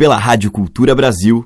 pela 0.00 0.16
Rádio 0.16 0.50
Cultura 0.50 0.94
Brasil. 0.94 1.44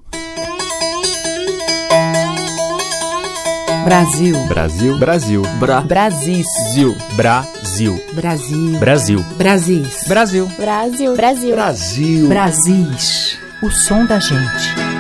Brasil. 3.85 4.47
Brasil. 4.47 4.97
Brasil. 4.97 5.43
Bra. 5.59 5.81
Brasil. 5.81 6.45
Brasil. 7.17 8.01
Brasil. 8.15 8.79
Brasil. 8.79 9.25
Brasil. 9.37 9.89
Brasil. 10.07 10.47
Brasil. 10.57 11.17
Brasil. 11.17 11.57
Brasil. 11.57 12.29
Brasis. 12.29 13.39
O 13.61 13.69
som 13.71 14.07
da 14.07 14.21
gente. 14.21 14.95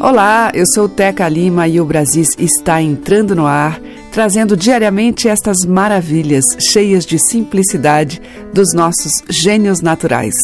Olá, 0.00 0.50
eu 0.54 0.64
sou 0.66 0.88
Teca 0.88 1.28
Lima 1.28 1.68
e 1.68 1.78
o 1.78 1.84
Brasis 1.84 2.28
está 2.38 2.80
entrando 2.80 3.34
no 3.34 3.46
ar, 3.46 3.80
trazendo 4.14 4.56
diariamente 4.56 5.28
estas 5.28 5.66
maravilhas 5.66 6.44
cheias 6.60 7.04
de 7.04 7.18
simplicidade 7.18 8.22
dos 8.52 8.72
nossos 8.72 9.24
gênios 9.28 9.80
naturais. 9.80 10.36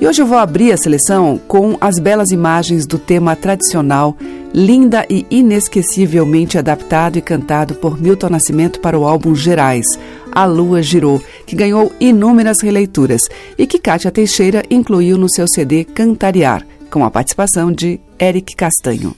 E 0.00 0.06
hoje 0.06 0.22
eu 0.22 0.26
vou 0.26 0.38
abrir 0.38 0.70
a 0.70 0.76
seleção 0.76 1.40
com 1.48 1.76
as 1.80 1.98
belas 1.98 2.30
imagens 2.30 2.86
do 2.86 2.96
tema 2.96 3.34
tradicional, 3.34 4.16
linda 4.54 5.04
e 5.10 5.26
inesquecivelmente 5.32 6.56
adaptado 6.56 7.18
e 7.18 7.20
cantado 7.20 7.74
por 7.74 8.00
Milton 8.00 8.28
Nascimento 8.28 8.78
para 8.78 8.96
o 8.96 9.04
álbum 9.04 9.34
Gerais, 9.34 9.86
A 10.30 10.44
Lua 10.44 10.80
Girou, 10.80 11.20
que 11.44 11.56
ganhou 11.56 11.90
inúmeras 11.98 12.58
releituras 12.62 13.22
e 13.58 13.66
que 13.66 13.80
Kátia 13.80 14.12
Teixeira 14.12 14.62
incluiu 14.70 15.18
no 15.18 15.28
seu 15.28 15.48
CD 15.48 15.82
Cantariar, 15.82 16.64
com 16.88 17.04
a 17.04 17.10
participação 17.10 17.72
de 17.72 17.98
Eric 18.20 18.54
Castanho. 18.54 19.16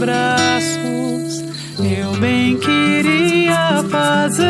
Braços. 0.00 1.44
Eu 1.78 2.12
bem 2.18 2.58
queria 2.58 3.84
fazer 3.90 4.48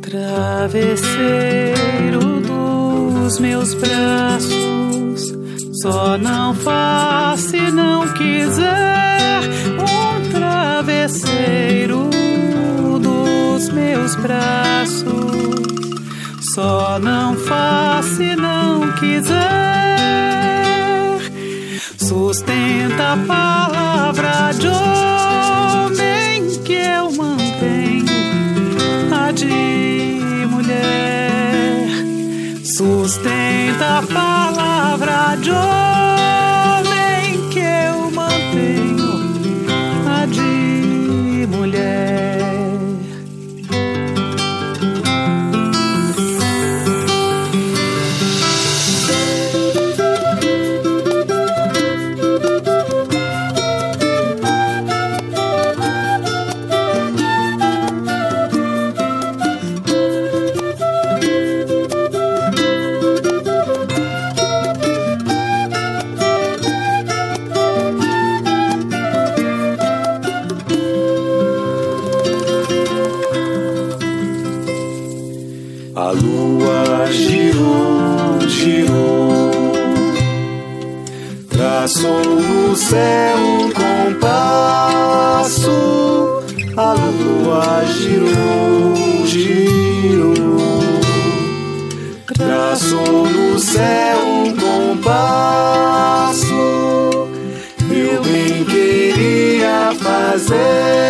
travesseiro 0.00 2.20
dos 2.40 3.38
meus 3.40 3.74
braços. 3.74 5.34
Só 5.82 6.16
não 6.16 6.54
faço 6.54 7.50
se 7.50 7.72
não 7.72 8.06
quiser 8.14 9.40
um 9.80 10.30
travesseiro 10.30 12.08
dos 13.02 13.68
meus 13.70 14.14
braços. 14.16 15.04
Só 16.54 16.98
não 17.00 17.34
faço 17.34 18.16
se 18.16 18.36
não 18.36 18.92
quiser. 18.92 19.83
Sustenta 22.04 23.14
a 23.14 23.16
palavra 23.16 24.52
de 24.52 24.68
homem 24.68 26.60
que 26.62 26.74
eu 26.74 27.10
mantenho, 27.10 28.04
a 29.10 29.32
de 29.32 30.46
mulher. 30.50 31.88
Sustenta 32.76 34.00
a 34.00 34.02
palavra 34.02 35.36
de 35.36 35.50
homem 35.50 35.93
no 82.74 82.76
céu 82.76 83.36
um 83.36 83.70
compasso. 83.70 85.70
A 86.76 86.92
lua 86.92 87.84
girou, 87.84 89.24
girou, 89.24 90.80
traçou 92.34 93.30
no 93.30 93.56
céu 93.60 94.18
um 94.26 94.56
compasso. 94.56 96.52
Eu 97.88 98.20
bem 98.24 98.64
queria 98.64 99.92
fazer 100.02 101.03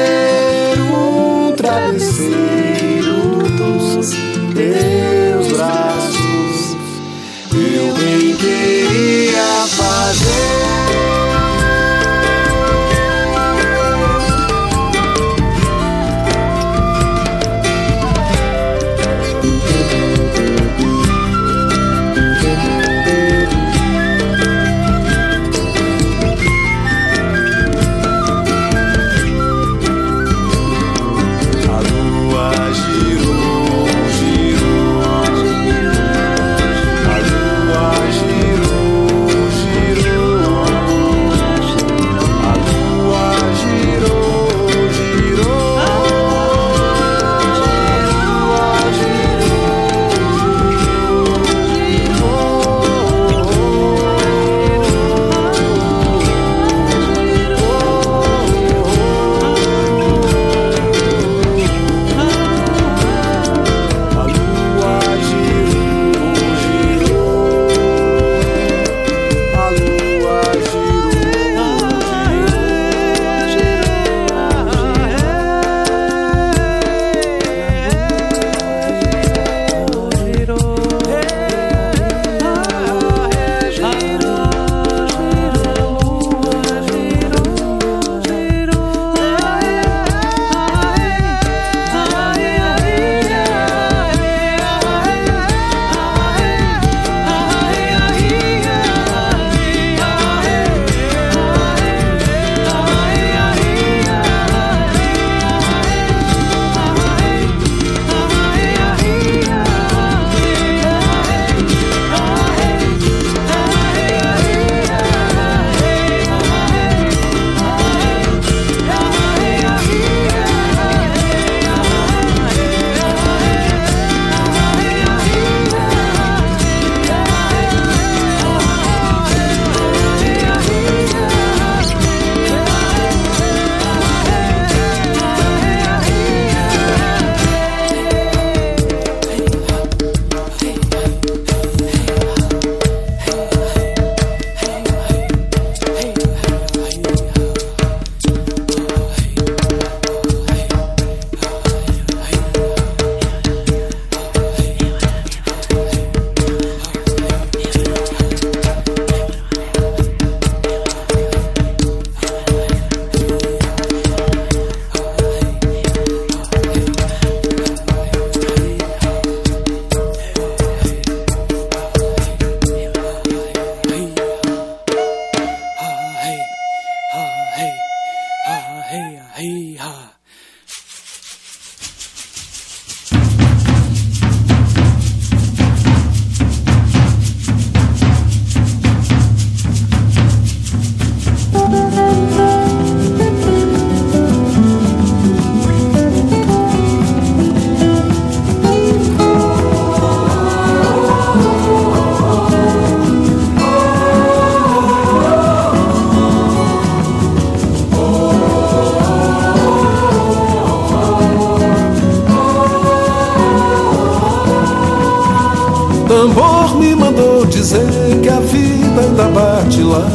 tambor 216.15 216.77
me 216.79 216.95
mandou 216.95 217.45
dizer 217.45 217.85
que 218.23 218.29
a 218.29 218.39
vida 218.39 219.01
ainda 219.01 219.25
bate 219.25 219.83
lá. 219.83 220.07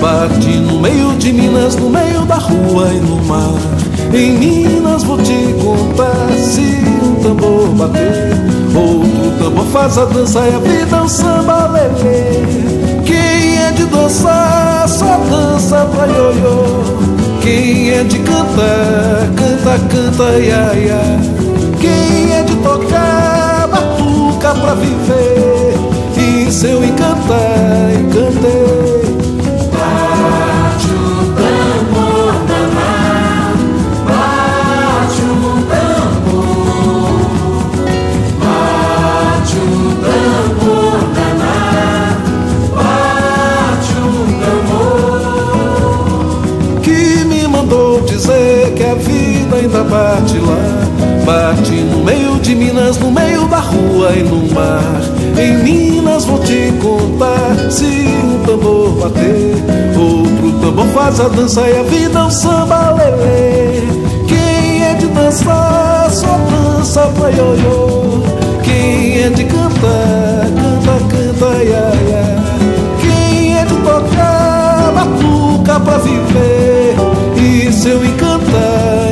Bate 0.00 0.48
no 0.56 0.80
meio 0.80 1.14
de 1.18 1.34
Minas, 1.34 1.76
no 1.76 1.90
meio 1.90 2.22
da 2.22 2.36
rua 2.36 2.88
e 2.90 3.00
no 3.00 3.22
mar. 3.24 3.52
Em 4.14 4.38
Minas 4.38 5.04
vou 5.04 5.18
te 5.18 5.54
contar 5.62 6.30
se 6.38 6.78
um 7.02 7.16
tambor 7.22 7.68
bater. 7.74 8.32
Outro 8.74 9.44
tambor 9.44 9.66
faz 9.66 9.98
a 9.98 10.06
dança 10.06 10.40
e 10.48 10.54
a 10.54 10.58
vida 10.60 10.96
é 10.96 11.02
um 11.02 11.08
samba 11.08 11.68
lelê. 11.68 13.02
Quem 13.04 13.58
é 13.58 13.70
de 13.72 13.84
dançar 13.84 14.88
só 14.88 15.18
dança 15.30 15.84
pra 15.94 16.06
ioiô. 16.06 17.04
Quem 17.42 17.90
é 17.90 18.02
de 18.02 18.18
cantar, 18.20 19.28
canta, 19.36 19.78
canta, 19.90 20.38
ia, 20.38 20.74
ia. 20.74 21.44
Quem 21.78 22.32
é 22.32 22.42
de 22.44 22.56
tocar, 22.56 23.68
batuca 23.68 24.54
pra 24.54 24.74
viver. 24.74 25.33
E 26.64 26.66
seu 26.66 26.82
encantar, 26.82 27.92
encantei. 27.92 29.04
Bate 29.70 30.88
o 30.88 30.96
tambor 31.36 32.32
na 32.74 32.92
bate 34.08 35.22
o 35.22 35.32
tambor, 35.68 37.20
bate 38.40 39.56
o 39.58 39.68
tambor 40.00 41.00
na 41.38 41.56
bate 42.74 43.96
o 44.00 44.10
tambor. 44.40 45.20
Que 46.80 46.98
me 47.26 47.46
mandou 47.46 48.00
dizer 48.00 48.72
que 48.74 48.84
a 48.84 48.94
vida 48.94 49.56
ainda 49.56 49.84
bate 49.84 50.38
lá. 50.38 50.64
Bate 51.26 51.72
no 51.72 52.02
meio 52.04 52.38
de 52.40 52.54
Minas, 52.54 52.98
no 52.98 53.10
meio 53.10 53.46
da 53.48 53.58
rua 53.58 54.14
e 54.16 54.22
no 54.22 54.50
mar. 54.54 55.23
Em 55.36 55.56
Minas 55.62 56.24
vou 56.24 56.38
te 56.40 56.72
contar 56.80 57.70
se 57.70 57.84
um 57.84 58.42
tambor 58.46 58.90
bater. 58.92 59.54
Outro 59.98 60.52
tambor 60.60 60.86
faz 60.88 61.20
a 61.20 61.28
dança 61.28 61.68
e 61.68 61.78
a 61.78 61.82
vida 61.82 62.18
é 62.18 62.22
um 62.22 62.30
samba 62.30 62.92
lelê. 62.92 63.82
Quem 64.28 64.82
é 64.84 64.94
de 64.94 65.06
dançar 65.08 66.10
só 66.10 66.38
dança 66.50 67.00
pra 67.18 67.30
ioiô. 67.30 68.22
Quem 68.62 69.22
é 69.22 69.28
de 69.28 69.44
cantar, 69.44 70.46
canta, 70.54 71.04
canta, 71.10 71.64
ia, 71.64 71.92
ia. 72.08 72.44
Quem 73.00 73.58
é 73.58 73.64
de 73.64 73.74
tocar, 73.76 74.92
batuca 74.94 75.80
pra 75.80 75.98
viver. 75.98 76.96
E 77.36 77.72
seu 77.72 78.04
encantar, 78.04 79.03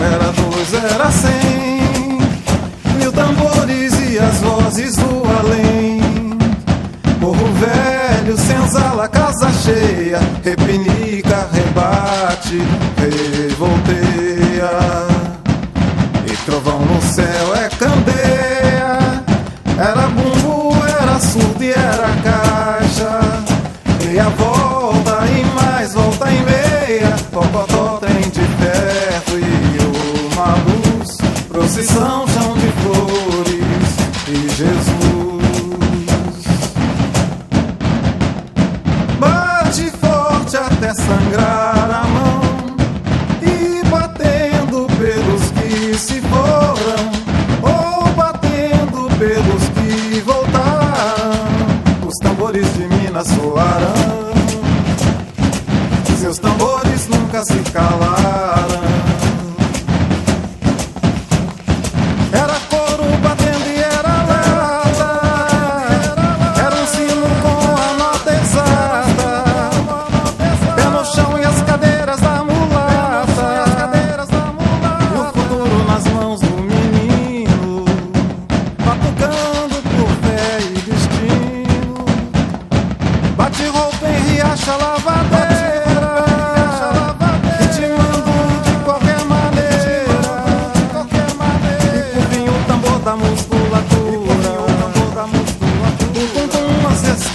Era 0.00 0.32
dois, 0.32 0.74
era 0.74 1.10
cem 1.10 2.18
Mil 2.98 3.12
tambores 3.12 3.92
e 4.10 4.18
as 4.18 4.40
vozes 4.40 4.96
do 4.96 5.22
além. 5.38 6.00
Morro 7.20 7.52
velho, 7.54 8.36
senzala, 8.36 9.08
casa 9.08 9.50
cheia. 9.52 10.20
Repinica, 10.44 11.48
rebate, 11.52 12.58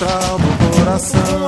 astral 0.04 0.38
do 0.38 0.78
coração. 0.78 1.43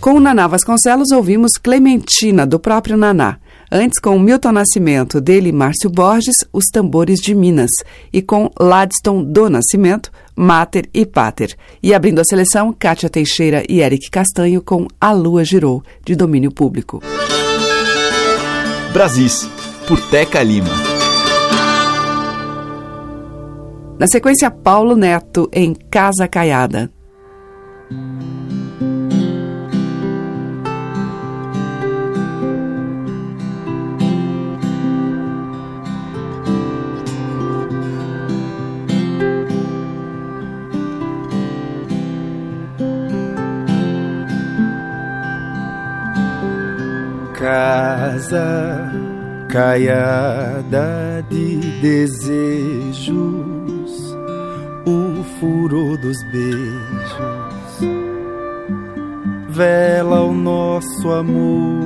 Com 0.00 0.14
o 0.14 0.20
Naná 0.20 0.46
Vasconcelos, 0.46 1.10
ouvimos 1.10 1.52
Clementina, 1.62 2.46
do 2.46 2.58
próprio 2.58 2.96
Naná. 2.96 3.36
Antes, 3.70 4.00
com 4.00 4.18
Milton 4.18 4.52
Nascimento, 4.52 5.20
dele 5.20 5.52
Márcio 5.52 5.90
Borges, 5.90 6.36
Os 6.50 6.64
Tambores 6.72 7.20
de 7.20 7.34
Minas. 7.34 7.70
E 8.10 8.22
com 8.22 8.50
Ladston 8.58 9.22
do 9.22 9.50
Nascimento, 9.50 10.10
Mater 10.34 10.88
e 10.94 11.04
Pater. 11.04 11.54
E 11.82 11.92
abrindo 11.92 12.18
a 12.18 12.24
seleção, 12.24 12.72
Kátia 12.72 13.10
Teixeira 13.10 13.62
e 13.68 13.82
Eric 13.82 14.10
Castanho 14.10 14.62
com 14.62 14.88
A 14.98 15.12
Lua 15.12 15.44
Girou, 15.44 15.82
de 16.02 16.16
domínio 16.16 16.50
público. 16.50 17.02
Brasis, 18.94 19.46
por 19.86 20.00
Teca 20.08 20.42
Lima. 20.42 20.72
Na 23.98 24.06
sequência, 24.06 24.50
Paulo 24.50 24.96
Neto 24.96 25.46
em 25.52 25.74
Casa 25.74 26.26
Caiada. 26.26 26.90
casa 47.40 48.92
caiada 49.48 51.24
de 51.30 51.56
desejos, 51.80 53.16
o 54.86 55.24
furor 55.40 55.96
dos 55.98 56.22
beijos 56.30 57.40
vela 59.48 60.22
o 60.22 60.32
nosso 60.32 61.10
amor. 61.10 61.80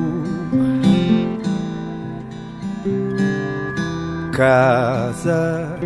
Casa 4.32 5.78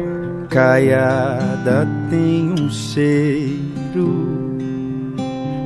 caiada 0.48 1.86
tem 2.10 2.50
um 2.50 2.70
cheiro 2.70 4.48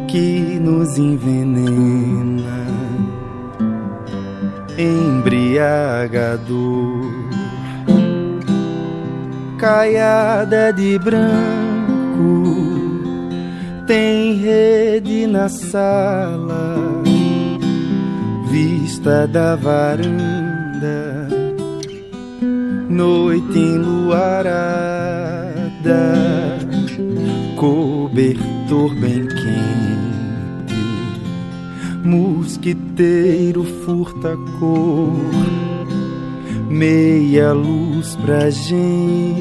que 0.09 0.59
nos 0.61 0.99
envenena 0.99 2.82
embriagador. 4.79 7.13
Caiada 9.59 10.73
de 10.73 10.99
branco, 10.99 12.55
tem 13.87 14.35
rede 14.35 15.27
na 15.29 15.49
sala, 15.49 16.77
vista 18.51 19.29
da 19.29 19.55
varanda, 19.55 21.29
noite 22.89 23.57
enluarada, 23.57 24.73
cobertor 27.57 28.93
bem 28.97 29.29
quente 29.29 29.82
mosquiteiro 32.05 33.65
furta 33.85 34.37
cor 34.59 35.13
meia 36.69 37.53
luz 37.53 38.17
pra 38.17 38.51
gente 38.51 39.33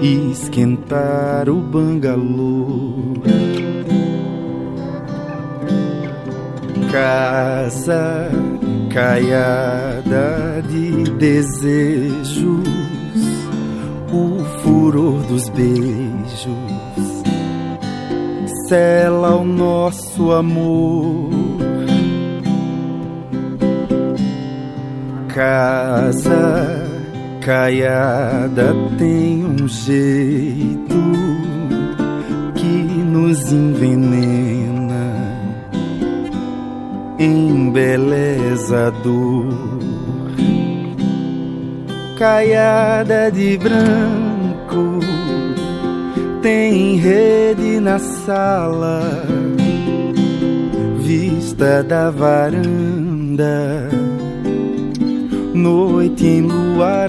esquentar 0.00 1.48
o 1.48 1.56
bangalô. 1.56 2.94
Casa 6.92 8.30
caiada 8.92 10.62
de 10.68 11.10
desejos, 11.18 12.68
o 14.12 14.44
furor 14.62 15.20
dos 15.24 15.48
beijos 15.48 16.63
sela 18.68 19.36
o 19.36 19.44
nosso 19.44 20.32
amor 20.32 21.30
casa 25.34 26.86
caiada 27.40 28.72
tem 28.96 29.44
um 29.44 29.66
jeito 29.66 30.94
que 32.54 32.66
nos 32.66 33.52
envenena, 33.52 35.12
embeleza 37.18 38.86
a 38.86 38.90
dor. 38.90 39.52
Caiada 42.16 43.30
de 43.30 43.58
branco 43.58 44.23
tem 46.44 46.96
rede 46.96 47.80
na 47.80 47.98
sala, 47.98 49.24
vista 50.98 51.82
da 51.82 52.10
varanda 52.10 53.88
noite 55.54 56.26
enluarada, 56.26 57.08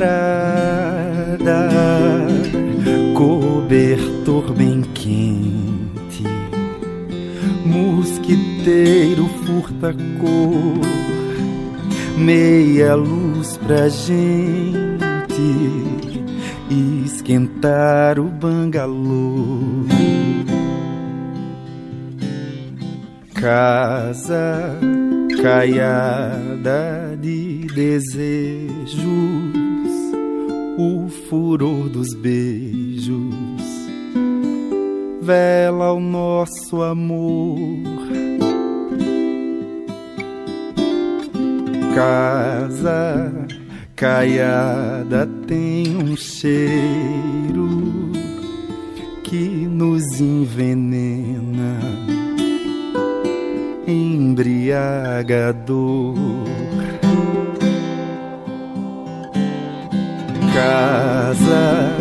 cobertor 3.14 4.54
bem 4.54 4.84
quente, 4.94 6.24
mosquiteiro 7.66 9.28
furta 9.46 9.94
cor, 10.18 10.80
meia 12.18 12.96
luz 12.96 13.58
pra 13.58 13.90
gente 13.90 14.56
esquentar 17.26 18.20
o 18.20 18.26
bangalô. 18.26 19.84
Casa 23.34 24.80
caiada 25.42 27.18
de 27.20 27.66
desejos, 27.74 29.02
o 30.78 31.10
furor 31.28 31.90
dos 31.90 32.14
beijos 32.14 33.34
vela 35.22 35.94
o 35.94 36.00
nosso 36.00 36.84
amor. 36.84 37.56
Casa 41.96 43.45
caiada 43.96 45.26
tem 45.48 45.96
um 45.96 46.18
cheiro 46.18 48.12
que 49.24 49.66
nos 49.68 50.20
envenena 50.20 51.80
embriagador. 53.88 56.16
Casa 60.54 61.96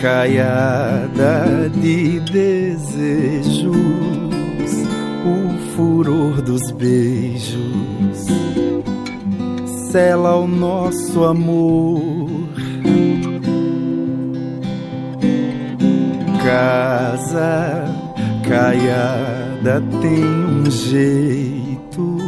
caiada 0.00 1.68
de 1.70 2.20
desejos, 2.20 3.74
o 5.24 5.58
furor 5.74 6.40
dos 6.42 6.70
beijos 6.72 7.93
sela 9.94 10.34
o 10.34 10.48
nosso 10.48 11.22
amor. 11.22 12.28
Casa 16.42 17.84
caiada 18.42 19.80
tem 20.02 20.24
um 20.24 20.68
jeito 20.68 22.18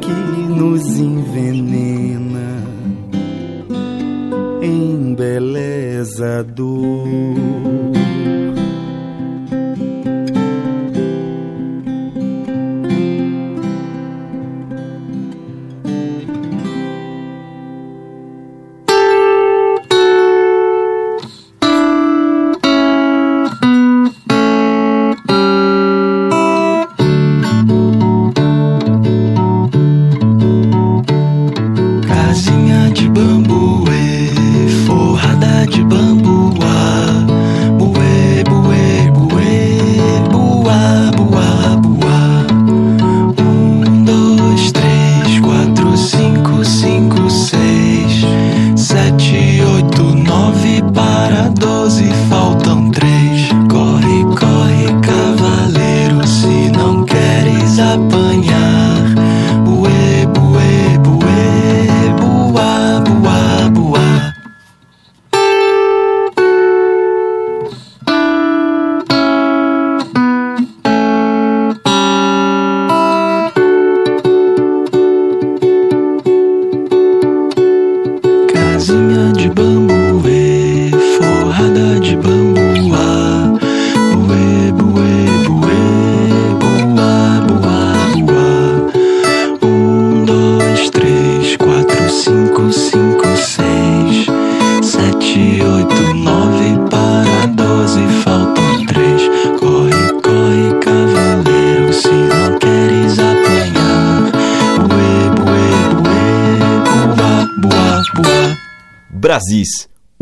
que 0.00 0.12
nos 0.54 0.96
envenena, 0.96 2.62
embeleza 4.62 6.44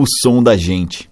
o 0.06 0.20
som 0.22 0.40
da 0.40 0.56
gente. 0.56 1.10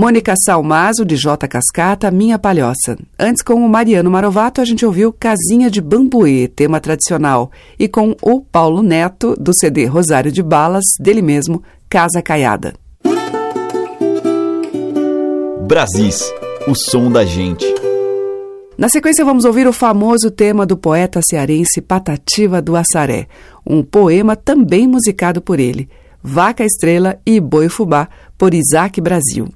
Mônica 0.00 0.32
Salmazo, 0.46 1.04
de 1.04 1.14
J. 1.14 1.46
Cascata, 1.46 2.10
Minha 2.10 2.38
Palhoça. 2.38 2.96
Antes, 3.18 3.42
com 3.42 3.56
o 3.56 3.68
Mariano 3.68 4.10
Marovato, 4.10 4.58
a 4.58 4.64
gente 4.64 4.86
ouviu 4.86 5.12
Casinha 5.12 5.70
de 5.70 5.78
Bambuê, 5.78 6.48
tema 6.48 6.80
tradicional. 6.80 7.50
E 7.78 7.86
com 7.86 8.16
o 8.22 8.40
Paulo 8.40 8.82
Neto, 8.82 9.36
do 9.38 9.52
CD 9.52 9.84
Rosário 9.84 10.32
de 10.32 10.42
Balas, 10.42 10.84
dele 10.98 11.20
mesmo, 11.20 11.62
Casa 11.86 12.22
Caiada. 12.22 12.72
Brasis, 15.68 16.32
o 16.66 16.74
som 16.74 17.12
da 17.12 17.26
gente. 17.26 17.66
Na 18.78 18.88
sequência, 18.88 19.22
vamos 19.22 19.44
ouvir 19.44 19.66
o 19.66 19.72
famoso 19.72 20.30
tema 20.30 20.64
do 20.64 20.78
poeta 20.78 21.20
cearense 21.22 21.82
Patativa 21.82 22.62
do 22.62 22.74
Assaré, 22.74 23.26
um 23.66 23.82
poema 23.82 24.34
também 24.34 24.88
musicado 24.88 25.42
por 25.42 25.60
ele. 25.60 25.90
Vaca 26.22 26.64
Estrela 26.64 27.18
e 27.24 27.40
Boi 27.40 27.68
Fubá, 27.68 28.08
por 28.40 28.54
Isaac 28.54 28.98
Brasil. 29.02 29.46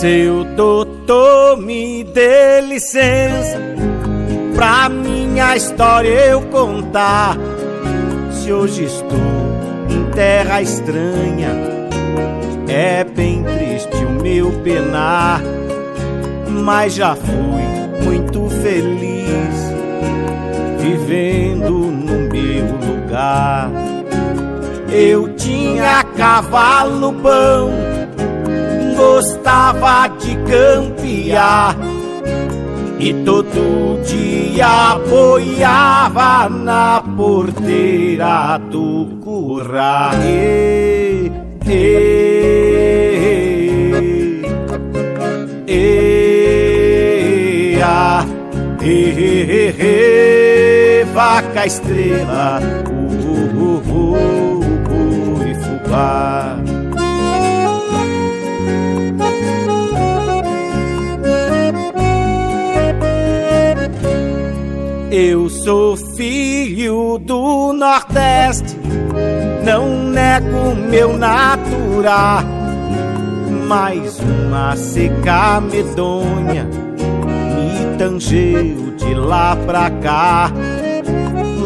Seu 0.00 0.44
doutor, 0.56 1.58
me 1.58 2.02
dê 2.02 2.60
licença 2.62 3.56
pra 4.56 4.88
minha 4.88 5.56
história 5.56 6.08
eu 6.08 6.42
contar. 6.48 7.36
Se 8.32 8.52
hoje 8.52 8.82
estou 8.82 9.16
em 9.88 10.10
terra 10.10 10.60
estranha, 10.60 11.77
é 12.68 13.04
bem 13.04 13.42
triste 13.42 13.96
o 14.04 14.22
meu 14.22 14.50
penar, 14.62 15.42
mas 16.50 16.94
já 16.94 17.14
fui 17.14 18.04
muito 18.04 18.48
feliz 18.62 19.28
vivendo 20.78 21.70
no 21.70 22.28
meu 22.30 22.66
lugar. 22.86 23.70
Eu 24.90 25.34
tinha 25.34 26.02
cavalo 26.16 27.12
bom 27.12 27.98
gostava 28.98 30.08
de 30.08 30.34
campear 30.38 31.76
e 32.98 33.14
todo 33.24 34.02
dia 34.02 34.98
boiava 35.08 36.48
na 36.48 37.00
porteira 37.16 38.58
do 38.58 39.20
curral. 39.22 40.10
E, 41.70 41.72
e, 45.66 45.76
e, 47.76 47.82
a, 47.82 48.24
e, 48.82 48.86
e, 48.86 49.74
e, 49.78 51.04
vaca 51.12 51.66
estrela, 51.66 52.60
uh, 52.88 52.98
uh, 53.54 53.82
uh, 53.86 54.18
uh, 54.88 55.46
e 55.46 55.54
fubá. 55.54 56.58
Eu 65.10 65.50
sou 65.50 65.96
filho 66.16 67.18
do 67.18 67.72
Nordeste, 67.72 68.76
não 69.64 70.10
nego 70.10 70.74
meu 70.74 71.16
Mais 73.66 74.20
uma 74.20 74.76
seca 74.76 75.60
medonha 75.60 76.64
me 76.64 77.98
tangeu 77.98 78.94
de 78.96 79.14
lá 79.14 79.56
pra 79.66 79.90
cá. 79.90 80.52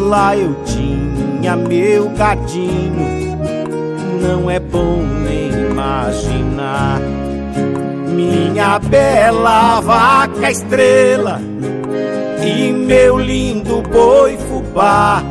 Lá 0.08 0.34
eu 0.34 0.56
tinha 0.64 1.54
meu 1.54 2.08
gadinho, 2.10 3.36
não 4.22 4.50
é 4.50 4.58
bom 4.58 5.02
nem 5.22 5.50
imaginar. 5.70 6.98
Minha 8.08 8.78
bela 8.78 9.80
vaca 9.80 10.50
estrela 10.50 11.42
e 12.42 12.72
meu 12.72 13.18
lindo 13.18 13.82
boi 13.82 14.38
fubá. 14.48 15.22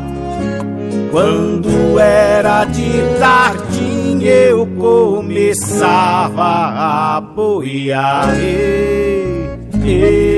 Quando 1.12 2.00
era 2.00 2.66
de 2.66 3.02
tardinha 3.20 3.81
eu 4.28 4.68
começava 4.78 6.44
a 6.44 7.22
boiar. 7.22 8.36
Ei, 8.40 9.60
ei, 9.84 10.32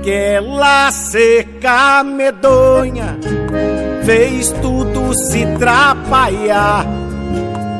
Aquela 0.00 0.90
seca 0.90 2.02
medonha 2.02 3.18
fez 4.02 4.50
tudo 4.62 5.12
se 5.12 5.44
trapalhar. 5.58 6.86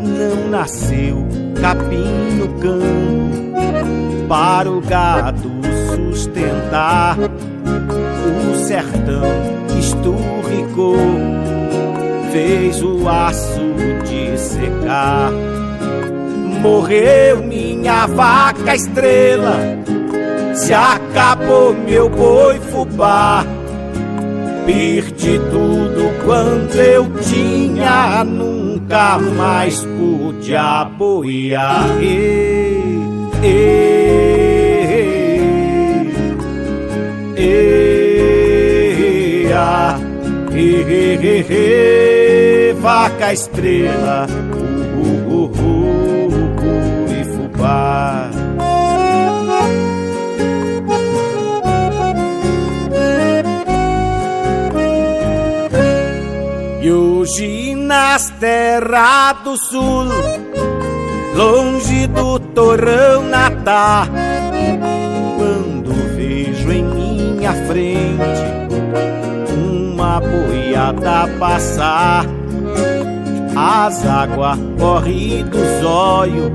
Não 0.05 0.51
nasceu 0.51 1.27
capim 1.63 2.37
no 2.37 2.49
campo 2.61 4.27
para 4.29 4.71
o 4.71 4.83
gado 4.83 5.51
sustentar. 5.97 7.17
O 7.19 8.55
sertão 8.67 9.79
esturricou, 9.79 10.99
fez 12.33 12.83
o 12.83 13.09
aço 13.09 13.75
de 14.05 14.39
secar. 14.39 15.33
Morreu 16.61 17.43
minha 17.45 18.07
vaca 18.07 18.75
estrela, 18.75 19.57
se 20.61 20.75
acabou 20.75 21.75
meu 21.75 22.09
boi 22.09 22.61
fubá. 22.71 23.45
Perdi 24.67 25.39
tudo 25.51 26.13
quanto 26.25 26.77
eu 26.77 27.11
tinha, 27.23 28.23
nunca 28.25 29.19
mais 29.19 29.85
pude 29.85 30.55
apoiar. 30.55 31.87
Ei, 32.01 33.01
ei, 33.43 34.41
ei, 37.37 39.53
ah, 39.53 39.99
ei, 40.53 40.83
ei, 40.83 41.19
ei, 41.23 41.47
ei, 41.49 42.75
hoje 57.31 57.77
nas 57.77 58.29
terras 58.41 59.37
do 59.45 59.57
sul, 59.57 60.07
longe 61.37 62.09
do 62.09 62.41
torrão 62.41 63.23
natar, 63.23 64.09
quando 65.37 65.93
vejo 66.17 66.73
em 66.73 66.83
minha 66.83 67.53
frente 67.69 68.41
uma 69.55 70.21
boiada 70.21 71.29
passar, 71.39 72.27
as 73.57 74.05
águas 74.05 74.59
correm 74.77 75.45
dos 75.45 75.85
olhos, 75.85 76.51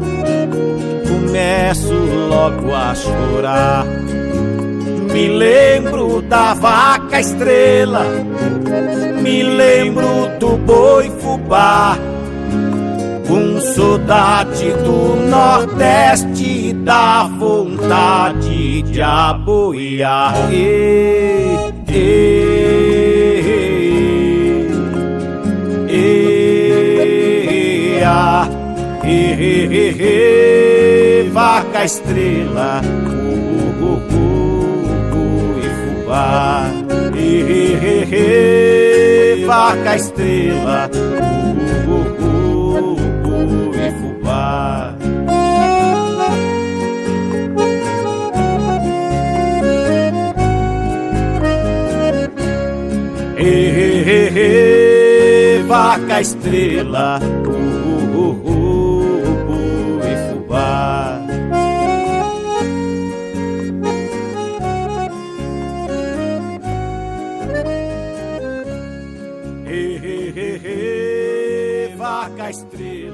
começo 1.08 1.94
logo 2.30 2.74
a 2.74 2.94
chorar. 2.94 3.86
Me 5.14 5.30
lembro 5.30 6.22
da 6.24 6.54
vaca 6.54 7.22
estrela, 7.22 8.04
me 9.22 9.44
lembro 9.44 10.25
do 10.40 10.58
boi 10.58 11.12
fubá, 11.20 11.98
com 13.28 13.60
saudade 13.60 14.72
do 14.84 15.16
Nordeste, 15.30 16.74
da 16.74 17.24
vontade 17.24 18.82
de 18.84 19.02
aboiar. 19.02 20.34
Ei, 20.52 21.58
ei, 25.88 28.04
ah, 28.04 28.48
ei, 29.04 29.34
ei, 29.34 29.68
ei, 29.72 30.02
ei, 30.02 31.30
vaca 31.30 31.84
estrela, 31.84 32.82
uh, 32.84 33.84
uh, 33.84 35.60
e 35.64 35.70
fubá. 35.82 36.70
Ei, 37.16 37.42
ei, 37.42 37.80
ei, 37.82 38.04
ei, 38.12 38.85
vaca 39.46 39.96
estrela, 39.96 40.90
uh, 41.88 42.02
uh, 43.26 43.76
e 43.76 43.92
fubá. 44.00 44.96
Ei, 53.38 53.46
ei, 53.46 54.10
ei, 54.10 54.38
ei, 54.38 55.64
vaca 55.64 56.20
estrela, 56.22 57.20
uh, 57.48 57.85
vaca 72.46 72.50
estrela, 72.50 73.05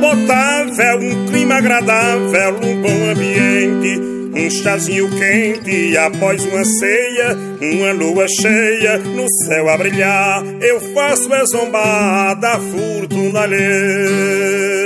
potável, 0.00 0.98
um 1.00 1.26
clima 1.26 1.56
agradável, 1.56 2.56
um 2.62 2.82
bom 2.82 3.10
ambiente, 3.10 4.00
um 4.34 4.50
chazinho 4.50 5.08
quente 5.10 5.96
após 5.96 6.44
uma 6.44 6.64
ceia, 6.64 7.36
uma 7.60 7.92
lua 7.92 8.26
cheia 8.28 8.98
no 8.98 9.26
céu 9.44 9.68
a 9.68 9.76
brilhar, 9.78 10.44
eu 10.60 10.80
faço 10.94 11.32
a 11.32 11.44
zombar 11.44 12.38
da 12.38 12.58
fortuna 12.58 13.40
alheia. 13.40 14.76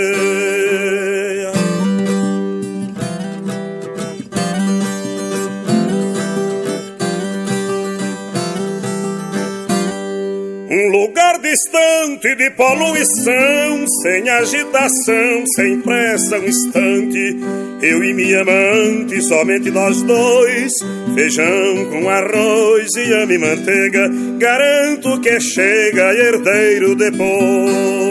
Um 10.73 10.89
lugar 10.89 11.30
distante 11.51 12.37
de 12.37 12.51
poluição, 12.51 13.85
sem 14.03 14.29
agitação, 14.29 15.45
sem 15.57 15.81
pressa, 15.81 16.39
um 16.39 16.45
instante. 16.45 17.39
Eu 17.83 18.05
e 18.05 18.15
minha 18.15 18.43
amante, 18.43 19.21
somente 19.23 19.71
nós 19.71 20.01
dois. 20.03 20.73
Feijão 21.15 21.87
com 21.91 22.09
arroz 22.09 22.95
e 22.95 23.13
ame 23.15 23.39
manteiga. 23.39 24.09
Garanto 24.39 25.21
que 25.21 25.41
chega 25.41 26.15
herdeiro 26.15 26.95
depois. 26.95 28.10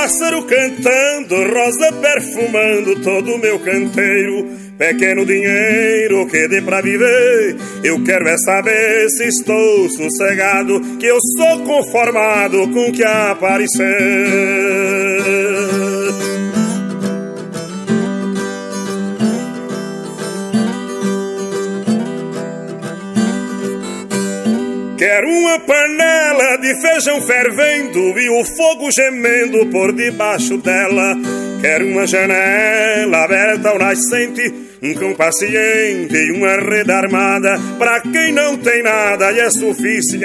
Pássaro 0.00 0.42
cantando, 0.44 1.36
rosa 1.52 1.92
perfumando 1.92 3.02
todo 3.02 3.34
o 3.34 3.38
meu 3.38 3.58
canteiro. 3.58 4.48
Pequeno 4.78 5.26
dinheiro 5.26 6.26
que 6.26 6.48
dê 6.48 6.62
pra 6.62 6.80
viver, 6.80 7.54
eu 7.84 8.02
quero 8.02 8.26
é 8.26 8.38
saber 8.38 9.10
se 9.10 9.24
estou 9.24 9.90
sossegado, 9.90 10.80
que 10.98 11.04
eu 11.04 11.18
sou 11.36 11.60
conformado 11.64 12.66
com 12.68 12.88
o 12.88 12.92
que 12.92 13.04
aparecer. 13.04 13.84
Quero 25.10 25.28
uma 25.28 25.58
panela 25.58 26.56
de 26.58 26.72
feijão 26.80 27.20
fervendo 27.22 27.98
e 28.16 28.30
o 28.30 28.44
fogo 28.44 28.92
gemendo 28.92 29.66
por 29.66 29.92
debaixo 29.92 30.56
dela. 30.58 31.16
Quero 31.60 31.88
uma 31.88 32.06
janela 32.06 33.24
aberta 33.24 33.70
ao 33.70 33.78
nascente, 33.80 34.54
um 34.80 34.94
cão 34.94 35.12
paciente 35.14 36.14
e 36.14 36.30
uma 36.30 36.54
rede 36.60 36.92
armada. 36.92 37.58
Pra 37.76 38.00
quem 38.02 38.30
não 38.30 38.56
tem 38.58 38.84
nada 38.84 39.32
e 39.32 39.40
é 39.40 39.50
suficiente. 39.50 40.20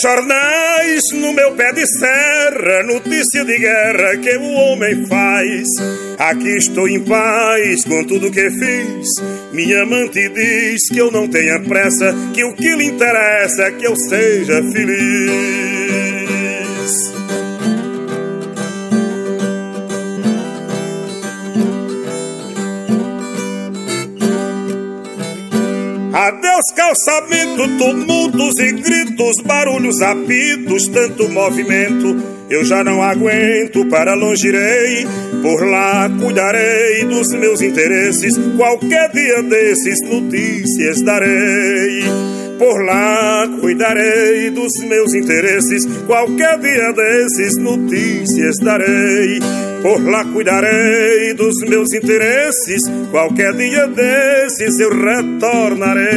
Jornais 0.00 1.02
no 1.14 1.32
meu 1.32 1.52
pé 1.52 1.72
de 1.72 1.86
serra, 1.86 2.82
notícia 2.84 3.44
de 3.44 3.58
guerra 3.58 4.16
que 4.16 4.36
o 4.36 4.52
homem 4.52 5.06
faz. 5.06 5.66
Aqui 6.18 6.56
estou 6.56 6.88
em 6.88 7.00
paz 7.04 7.84
com 7.84 8.04
tudo 8.04 8.30
que 8.30 8.50
fiz. 8.50 9.08
Minha 9.52 9.82
amante 9.82 10.28
diz 10.28 10.88
que 10.88 10.98
eu 10.98 11.10
não 11.10 11.28
tenha 11.28 11.60
pressa, 11.60 12.14
que 12.32 12.44
o 12.44 12.54
que 12.54 12.76
lhe 12.76 12.86
interessa 12.86 13.64
é 13.64 13.70
que 13.72 13.86
eu 13.86 13.96
seja 13.96 14.62
feliz. 14.72 16.00
Calçamento, 26.90 27.68
tumultos 27.78 28.58
e 28.58 28.72
gritos, 28.72 29.36
barulhos, 29.44 30.00
apitos, 30.02 30.88
tanto 30.88 31.28
movimento. 31.28 32.16
Eu 32.50 32.64
já 32.64 32.82
não 32.82 33.00
aguento, 33.00 33.86
para 33.86 34.14
longe 34.14 34.48
irei, 34.48 35.06
por 35.40 35.64
lá 35.68 36.10
cuidarei 36.20 37.04
dos 37.04 37.28
meus 37.28 37.60
interesses. 37.62 38.36
Qualquer 38.56 39.08
dia 39.12 39.42
desses 39.42 40.00
notícias 40.02 41.00
darei. 41.02 42.39
Por 42.60 42.84
lá 42.84 43.48
cuidarei 43.58 44.50
dos 44.50 44.70
meus 44.86 45.14
interesses. 45.14 45.86
Qualquer 46.06 46.58
dia 46.58 46.92
desses 46.92 47.56
notícias 47.56 48.58
darei. 48.62 49.40
Por 49.80 50.06
lá 50.06 50.26
cuidarei 50.26 51.32
dos 51.32 51.54
meus 51.66 51.90
interesses. 51.94 52.82
Qualquer 53.10 53.54
dia 53.54 53.86
desses 53.86 54.78
eu 54.78 54.90
retornarei. 54.90 56.10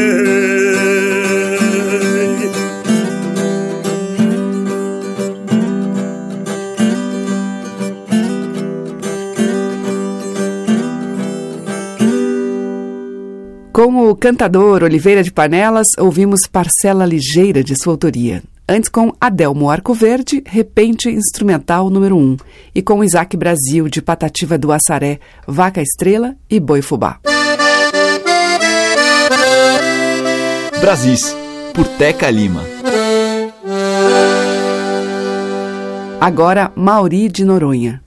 Com 13.73 14.07
o 14.07 14.15
cantador 14.15 14.83
Oliveira 14.83 15.23
de 15.23 15.31
Panelas, 15.31 15.87
ouvimos 15.97 16.41
Parcela 16.45 17.07
Ligeira 17.07 17.63
de 17.63 17.75
sua 17.75 17.93
autoria. 17.93 18.43
Antes 18.69 18.87
com 18.87 19.11
Adelmo 19.19 19.67
Arco 19.67 19.95
Verde, 19.95 20.43
Repente 20.45 21.09
Instrumental 21.09 21.89
número 21.89 22.15
1. 22.15 22.37
E 22.75 22.83
com 22.83 23.03
Isaac 23.03 23.35
Brasil, 23.35 23.89
de 23.89 23.99
Patativa 23.99 24.59
do 24.59 24.71
Assaré, 24.71 25.19
Vaca 25.47 25.81
Estrela 25.81 26.35
e 26.47 26.59
Boi 26.59 26.83
Fubá. 26.83 27.19
Brasis, 30.79 31.35
por 31.73 31.87
Teca 31.97 32.29
Lima. 32.29 32.63
Agora, 36.21 36.71
Mauri 36.75 37.27
de 37.27 37.43
Noronha. 37.43 38.02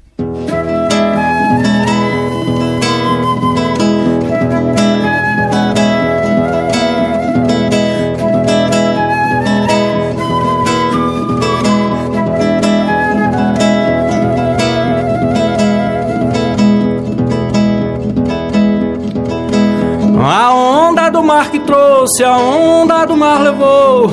A 20.29 20.53
onda 20.53 21.09
do 21.09 21.22
mar 21.22 21.53
que 21.53 21.61
trouxe, 21.61 22.24
a 22.24 22.37
onda 22.37 23.05
do 23.05 23.16
mar 23.16 23.41
levou. 23.41 24.11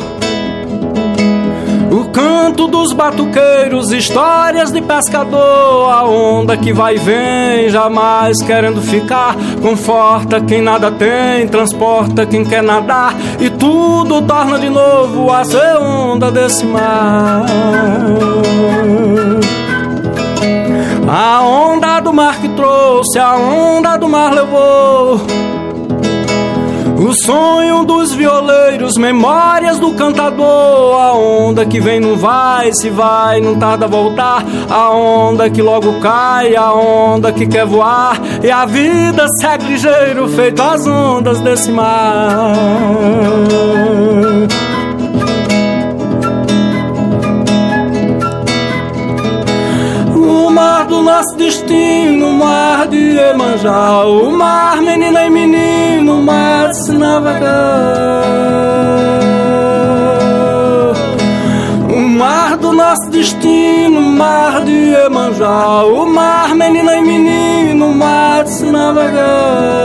O 1.92 2.06
canto 2.12 2.68
dos 2.68 2.94
batuqueiros, 2.94 3.92
histórias 3.92 4.72
de 4.72 4.80
pescador. 4.80 5.90
A 5.92 6.04
onda 6.04 6.56
que 6.56 6.72
vai 6.72 6.98
e 6.98 7.00
vem, 7.00 7.70
jamais 7.72 8.44
querendo 8.44 8.80
ficar. 8.80 9.36
Conforta 9.60 10.40
quem 10.40 10.62
nada 10.62 10.92
tem, 10.92 11.48
transporta 11.48 12.28
quem 12.28 12.46
quer 12.46 12.62
nadar. 12.62 13.16
E 13.40 13.50
tudo 13.50 14.22
torna 14.22 14.60
de 14.60 14.70
novo 14.70 15.32
a 15.32 15.44
ser 15.44 15.78
onda 15.80 16.30
desse 16.30 16.64
mar. 16.64 17.44
A 21.08 21.42
onda 21.42 22.00
do 22.02 22.14
mar 22.14 22.40
que 22.40 22.50
trouxe, 22.50 23.18
a 23.18 23.36
onda 23.36 23.98
do 23.98 24.08
mar 24.08 24.32
levou. 24.32 25.20
O 27.04 27.12
sonho 27.12 27.84
dos 27.84 28.14
violeiros, 28.14 28.94
memórias 28.96 29.78
do 29.78 29.94
cantador. 29.94 30.96
A 30.96 31.12
onda 31.12 31.66
que 31.66 31.78
vem 31.78 32.00
não 32.00 32.16
vai, 32.16 32.72
se 32.72 32.90
vai, 32.90 33.42
não 33.42 33.60
tarda 33.60 33.84
a 33.84 33.90
voltar. 33.90 34.42
A 34.70 34.90
onda 34.90 35.50
que 35.50 35.62
logo 35.62 36.00
cai, 36.00 36.56
a 36.56 36.72
onda 36.74 37.34
que 37.34 37.46
quer 37.46 37.66
voar. 37.66 38.22
E 38.42 38.50
a 38.50 38.64
vida 38.66 39.28
segue 39.42 39.66
ligeiro, 39.66 40.30
feito 40.30 40.62
as 40.62 40.88
ondas 40.88 41.42
desse 41.42 41.74
mar. 41.74 42.56
O 50.16 50.50
mar 50.50 50.86
do 50.86 51.02
nosso 51.02 51.36
destino, 51.36 52.30
o 52.30 52.34
mar 52.34 52.88
de 52.88 53.18
Emanjá, 53.18 54.06
o 54.06 54.32
mar 54.32 54.82
menina 54.82 55.26
e 55.26 55.30
menino, 55.30 55.93
o 56.12 56.22
mar 56.22 56.74
se 56.74 56.92
navegar. 56.92 57.44
O 61.90 62.00
mar 62.00 62.58
do 62.58 62.74
nosso 62.74 63.10
destino, 63.10 64.00
o 64.00 64.12
mar 64.12 64.64
de 64.66 64.94
Emanjá, 65.06 65.84
o 65.86 66.06
mar 66.06 66.54
menina 66.56 66.98
e 66.98 67.02
menino, 67.02 67.88
o 67.88 67.96
mar 67.96 68.24
navegar. 68.74 69.84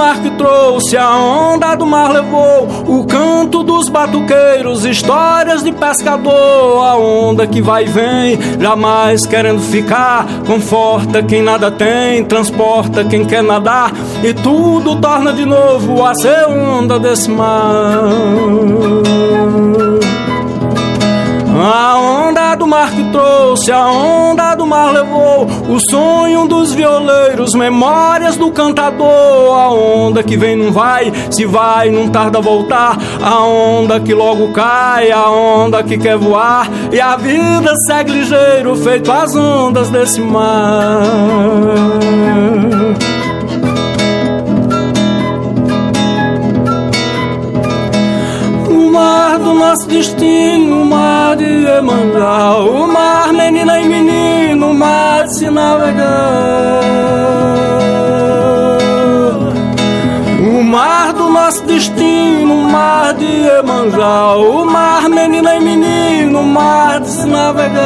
Mar 0.00 0.18
que 0.22 0.30
trouxe, 0.30 0.96
a 0.96 1.14
onda 1.14 1.74
do 1.74 1.84
mar 1.84 2.10
levou 2.10 2.66
o 2.88 3.04
canto 3.04 3.62
dos 3.62 3.90
batuqueiros, 3.90 4.86
histórias 4.86 5.62
de 5.62 5.72
pescador. 5.72 6.82
A 6.86 6.96
onda 6.96 7.46
que 7.46 7.60
vai 7.60 7.84
e 7.84 7.86
vem, 7.86 8.38
jamais 8.58 9.26
querendo 9.26 9.60
ficar, 9.60 10.26
conforta 10.46 11.22
quem 11.22 11.42
nada 11.42 11.70
tem, 11.70 12.24
transporta 12.24 13.04
quem 13.04 13.26
quer 13.26 13.42
nadar 13.42 13.92
e 14.24 14.32
tudo 14.32 14.96
torna 14.96 15.34
de 15.34 15.44
novo 15.44 16.02
a 16.02 16.14
ser 16.14 16.48
onda 16.48 16.98
desse 16.98 17.30
mar. 17.30 18.00
A 21.62 21.98
onda 21.98 22.54
do 22.54 22.66
mar 22.66 22.90
que 22.90 23.04
trouxe, 23.10 23.70
a 23.70 23.86
onda 23.86 24.54
do 24.54 24.66
mar 24.66 24.90
levou 24.92 25.46
o 25.68 25.78
sonho 25.90 26.48
dos 26.48 26.72
violeiros, 26.72 27.54
memórias 27.54 28.36
do 28.36 28.50
cantador. 28.50 29.58
A 29.58 29.70
onda 29.70 30.22
que 30.22 30.38
vem 30.38 30.56
não 30.56 30.72
vai, 30.72 31.12
se 31.30 31.44
vai 31.44 31.90
não 31.90 32.08
tarda 32.08 32.40
voltar. 32.40 32.96
A 33.22 33.40
onda 33.44 34.00
que 34.00 34.14
logo 34.14 34.52
cai, 34.52 35.12
a 35.12 35.28
onda 35.28 35.82
que 35.82 35.98
quer 35.98 36.16
voar. 36.16 36.66
E 36.90 36.98
a 36.98 37.16
vida 37.16 37.74
segue 37.86 38.10
ligeiro, 38.10 38.74
feito 38.76 39.12
as 39.12 39.36
ondas 39.36 39.90
desse 39.90 40.20
mar. 40.20 41.02
Mar 49.00 49.38
do 49.38 49.54
nosso 49.54 49.86
destino, 49.88 50.82
o 50.82 50.84
mar 50.84 51.36
de 51.36 51.66
Emanjá, 51.78 52.56
o 52.58 52.86
mar 52.86 53.32
menina 53.32 53.80
e 53.80 53.88
menino, 53.88 54.70
o 54.70 54.74
mar 54.74 55.26
de 55.26 55.34
se 55.36 55.50
navegar. 55.50 56.82
O 60.52 60.62
mar 60.62 61.12
do 61.14 61.30
nosso 61.30 61.62
destino, 61.64 62.54
o 62.54 62.70
mar 62.70 63.14
de 63.14 63.32
Emanjá, 63.58 64.34
o 64.36 64.66
mar 64.66 65.08
menina 65.08 65.56
e 65.56 65.60
menino, 65.60 66.40
o 66.40 66.44
mar 66.44 67.00
de 67.00 67.08
se 67.08 67.26
navegar. 67.26 67.80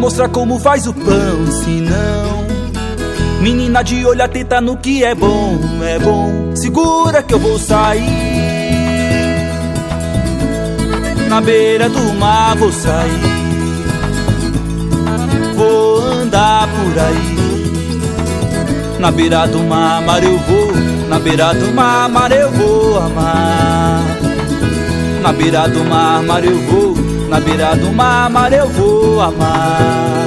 Mostrar 0.00 0.30
como 0.30 0.58
faz 0.58 0.86
o 0.86 0.94
pão, 0.94 1.52
se 1.62 1.82
não. 1.82 2.40
Menina 3.42 3.82
de 3.82 4.04
olho 4.04 4.22
atenta 4.22 4.60
no 4.60 4.76
que 4.76 5.04
é 5.04 5.14
bom, 5.14 5.58
é 5.82 5.98
bom. 5.98 6.56
Segura 6.56 7.22
que 7.22 7.34
eu 7.34 7.38
vou 7.38 7.58
sair. 7.58 8.00
Na 11.28 11.40
beira 11.40 11.88
do 11.88 12.14
mar 12.14 12.56
vou 12.56 12.72
sair. 12.72 13.20
Vou 15.54 16.00
andar 16.00 16.66
por 16.66 16.98
aí. 16.98 17.40
Na 18.98 19.10
beira 19.10 19.46
do 19.46 19.60
mar, 19.60 20.02
mar 20.02 20.24
eu 20.24 20.38
vou. 20.38 20.72
Na 21.08 21.18
beira 21.18 21.52
do 21.54 21.72
mar, 21.74 22.08
mar 22.08 22.32
eu 22.32 22.50
vou 22.50 22.98
amar. 22.98 24.00
Na 25.22 25.32
beira 25.32 25.68
do 25.68 25.84
mar, 25.84 26.22
mar 26.22 26.44
eu 26.44 26.58
vou 26.62 27.09
na 27.30 27.38
beira 27.38 27.76
do 27.76 27.92
mar, 27.92 28.28
mar 28.28 28.52
eu 28.52 28.68
vou 28.68 29.20
amar. 29.20 30.26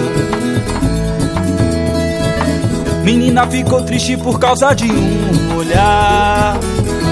Menina 3.04 3.45
ficou 3.47 3.82
triste 3.82 4.16
por 4.16 4.39
causa 4.39 4.74
de 4.74 4.89
um 4.89 5.58
olhar. 5.58 6.58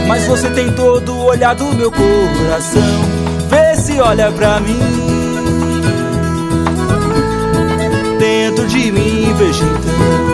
Mas 0.08 0.26
você 0.26 0.50
tem 0.50 0.72
todo 0.72 1.14
o 1.14 1.26
olhar 1.26 1.54
do 1.54 1.66
meu 1.76 1.92
coração. 1.92 2.82
Vê 3.50 3.76
se 3.76 4.00
olha 4.00 4.32
pra 4.32 4.62
mim. 4.62 4.80
Dentro 8.18 8.66
de 8.68 8.92
mim 8.92 9.34
vejo 9.38 9.66
então 9.66 10.32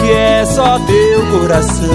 que 0.00 0.12
é 0.12 0.44
só 0.44 0.76
teu 0.80 1.38
coração. 1.38 1.86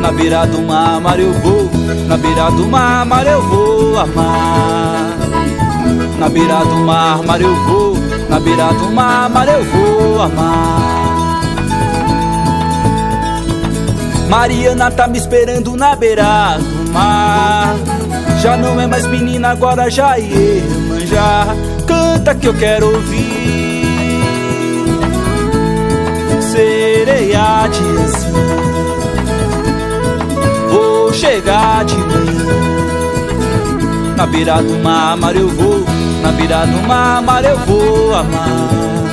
Na 0.00 0.12
beira 0.12 0.46
do 0.46 0.62
mar, 0.62 1.00
mar 1.00 1.18
eu 1.18 1.32
vou 1.32 1.68
Na 2.08 2.16
beira 2.16 2.50
do 2.50 2.66
mar, 2.68 3.04
mar 3.06 3.26
eu 3.26 3.42
vou 3.42 3.98
amar 3.98 5.16
Na 6.18 6.28
beira 6.28 6.64
do 6.64 6.76
mar, 6.76 7.22
mar 7.22 7.40
eu 7.40 7.54
vou. 7.64 7.96
Na 8.28 8.40
beira 8.40 8.72
do 8.72 8.90
mar, 8.92 9.28
mar 9.30 9.48
eu 9.48 9.64
vou 9.64 10.22
amar 10.22 10.94
Mariana 14.28 14.90
tá 14.90 15.06
me 15.06 15.18
esperando 15.18 15.76
na 15.76 15.94
beira 15.94 16.56
do 16.58 16.90
mar. 16.92 17.76
Já 18.42 18.56
não 18.56 18.80
é 18.80 18.86
mais 18.86 19.06
menina, 19.06 19.50
agora 19.50 19.90
já 19.90 20.18
é 20.18 20.62
já 21.06 21.46
Canta 21.86 22.34
que 22.34 22.48
eu 22.48 22.54
quero 22.54 22.86
ouvir. 22.94 23.44
Sereia 26.50 27.68
de 27.68 27.80
anção 28.02 28.73
chegar 31.14 31.84
de 31.84 31.96
manhã. 31.96 32.44
Na 34.16 34.26
beira 34.26 34.62
do 34.62 34.78
mar, 34.82 35.16
mar 35.16 35.36
eu 35.36 35.48
vou, 35.48 35.84
na 36.22 36.32
beira 36.32 36.66
do 36.66 36.86
mar, 36.86 37.22
mar 37.22 37.44
eu 37.44 37.58
vou 37.58 38.14
amar. 38.14 39.04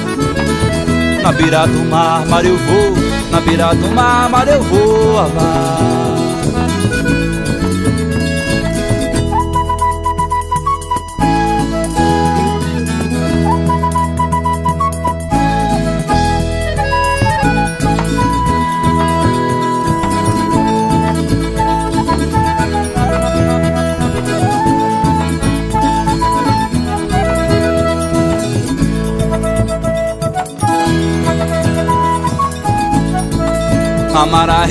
Na 1.24 1.32
beira 1.32 1.66
do 1.68 1.89
mar, 1.89 2.26
mar 2.28 2.45
eu 2.45 2.58
vou, 2.58 2.93
na 3.32 3.39
beira 3.39 3.74
do 3.76 3.88
mar, 3.95 4.30
mar 4.30 4.47
eu 4.47 4.62
vou 4.64 5.20
amar. 5.20 6.11
amará 34.14 34.66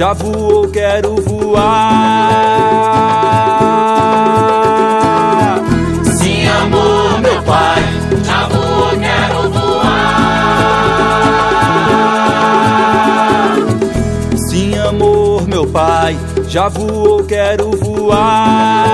Já 0.00 0.14
voou, 0.14 0.66
quero 0.68 1.14
voar. 1.16 2.30
Sim, 6.16 6.48
amor, 6.48 7.20
meu 7.20 7.42
pai. 7.42 7.82
Já 8.24 8.48
voou, 8.48 8.98
quero 8.98 9.50
voar. 9.50 9.90
Sim, 14.48 14.78
amor, 14.78 15.46
meu 15.46 15.66
pai. 15.66 16.16
Já 16.48 16.68
voou, 16.70 17.22
quero 17.24 17.70
voar. 17.72 18.86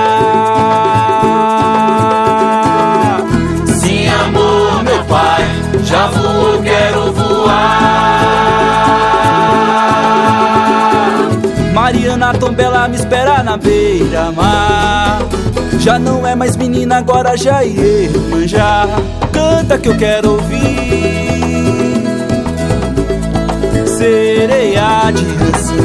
Sim, 3.79 4.09
amor, 4.09 4.83
meu 4.83 5.05
pai. 5.05 5.45
Já 5.85 6.07
voou, 6.07 6.61
quero 6.61 7.13
voar. 7.13 8.86
Mariana 11.77 12.33
Tombela 12.33 12.87
me 12.87 12.95
espera 12.95 13.43
na 13.43 13.55
beira-mar. 13.55 15.19
Já 15.79 15.99
não 15.99 16.25
é 16.25 16.33
mais 16.33 16.57
menina, 16.57 16.97
agora 16.97 17.37
já 17.37 17.63
é 17.63 17.67
irmã 17.67 18.47
já. 18.47 18.87
Canta 19.31 19.77
que 19.77 19.87
eu 19.87 19.95
quero 19.95 20.31
ouvir. 20.31 22.03
Sereia 23.85 25.11
de 25.11 25.23
rançã. 25.35 25.75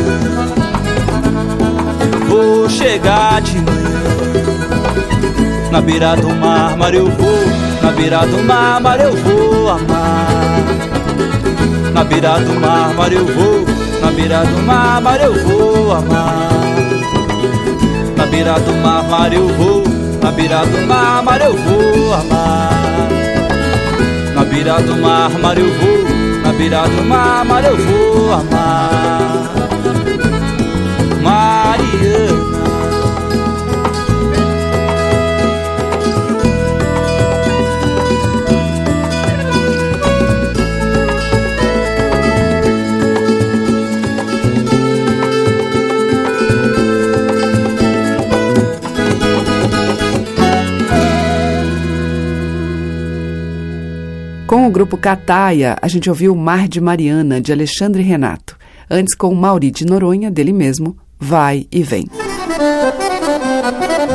Vou 2.26 2.70
chegar 2.70 3.43
de 3.43 3.59
manhã. 3.59 4.03
Na 5.70 5.82
beira 5.82 6.16
do 6.16 6.30
mar, 6.30 6.74
mar 6.74 6.95
eu 6.95 7.11
vou. 7.11 7.38
Na 7.82 7.90
beira 7.90 8.26
do 8.26 8.43
mar, 8.45 8.80
mar 8.80 8.99
eu 8.99 9.14
vou 9.14 9.68
amar. 9.68 10.62
Na 11.93 12.03
beira 12.03 12.40
do 12.40 12.59
mar, 12.59 12.95
mar 12.95 13.12
eu 13.12 13.26
vou. 13.26 13.82
Na 14.03 14.11
beira 14.11 14.44
do 14.44 14.62
mar, 14.62 15.00
mar 15.00 15.20
eu 15.20 15.34
vou 15.44 15.92
amar. 15.92 16.53
Na 18.16 18.26
beira 18.26 18.59
do 18.59 18.72
mar, 18.74 19.03
mar 19.09 19.32
eu 19.32 19.48
vou. 19.48 19.82
Na 20.22 20.30
beira 20.30 20.64
do 20.66 20.86
mar, 20.86 21.22
mar 21.22 21.40
eu 21.40 21.57
vou 21.57 22.14
amar. 22.14 23.09
Na 24.34 24.44
beira 24.44 24.80
do 24.82 24.96
mar, 24.96 25.30
mar 25.30 25.57
eu 25.59 25.66
vou. 25.80 26.42
Na 26.44 26.53
beira 26.53 26.82
do 26.88 27.03
mar, 27.05 27.44
mar 27.44 27.64
eu 27.64 27.76
vou 27.76 28.32
amar. 28.32 29.50
Mariana. 31.22 32.32
Grupo 54.83 54.97
Cataia, 54.97 55.76
a 55.80 55.87
gente 55.87 56.11
ouviu 56.11 56.35
Mar 56.35 56.66
de 56.66 56.80
Mariana, 56.80 57.41
de 57.41 57.53
Alexandre 57.53 58.03
Renato. 58.03 58.59
Antes, 58.91 59.14
com 59.14 59.33
Mauri 59.33 59.70
de 59.70 59.87
Noronha, 59.87 60.28
dele 60.28 60.53
mesmo, 60.53 60.97
Vai 61.20 61.68
e 61.70 61.85
Vem. 61.85 62.09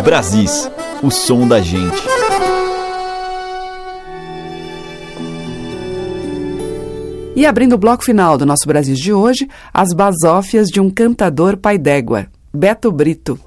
Brasis, 0.03 0.70
o 1.01 1.09
som 1.09 1.47
da 1.47 1.61
gente. 1.61 1.95
E 7.34 7.45
abrindo 7.45 7.76
o 7.76 7.78
bloco 7.78 8.03
final 8.03 8.38
do 8.38 8.45
nosso 8.45 8.68
Brasil 8.68 8.95
de 8.95 9.13
hoje, 9.13 9.47
as 9.74 9.93
basófias 9.93 10.68
de 10.68 10.82
um 10.82 10.89
cantador 10.89 11.55
pai 11.55 11.78
d'égua, 11.78 12.28
Beto 12.53 12.91
Brito. 12.91 13.39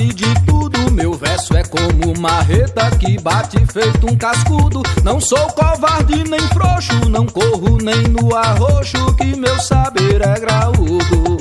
Sabe 0.00 0.14
de 0.14 0.34
tudo. 0.46 0.90
Meu 0.92 1.12
verso 1.12 1.56
é 1.56 1.62
como 1.64 2.18
marreta 2.18 2.90
que 2.98 3.20
bate 3.20 3.58
feito 3.66 4.10
um 4.10 4.16
cascudo. 4.16 4.82
Não 5.02 5.20
sou 5.20 5.46
covarde 5.48 6.24
nem 6.28 6.40
frouxo, 6.48 7.08
não 7.08 7.26
corro 7.26 7.78
nem 7.82 8.02
no 8.08 8.34
arroxo, 8.34 9.14
que 9.14 9.36
meu 9.36 9.58
saber 9.60 10.22
é 10.22 10.40
graúdo. 10.40 11.38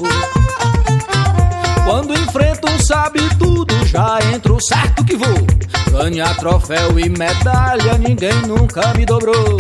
Quando 1.86 2.14
enfrento 2.14 2.68
sabe 2.86 3.22
tudo, 3.38 3.74
já 3.86 4.20
entro 4.34 4.58
certo 4.62 5.04
que 5.06 5.16
vou. 5.16 5.48
Ganhar 5.92 6.36
troféu 6.38 7.00
e 7.00 7.10
medalha, 7.10 7.98
ninguém 7.98 8.42
nunca 8.46 8.94
me 8.96 9.06
dobrou. 9.06 9.58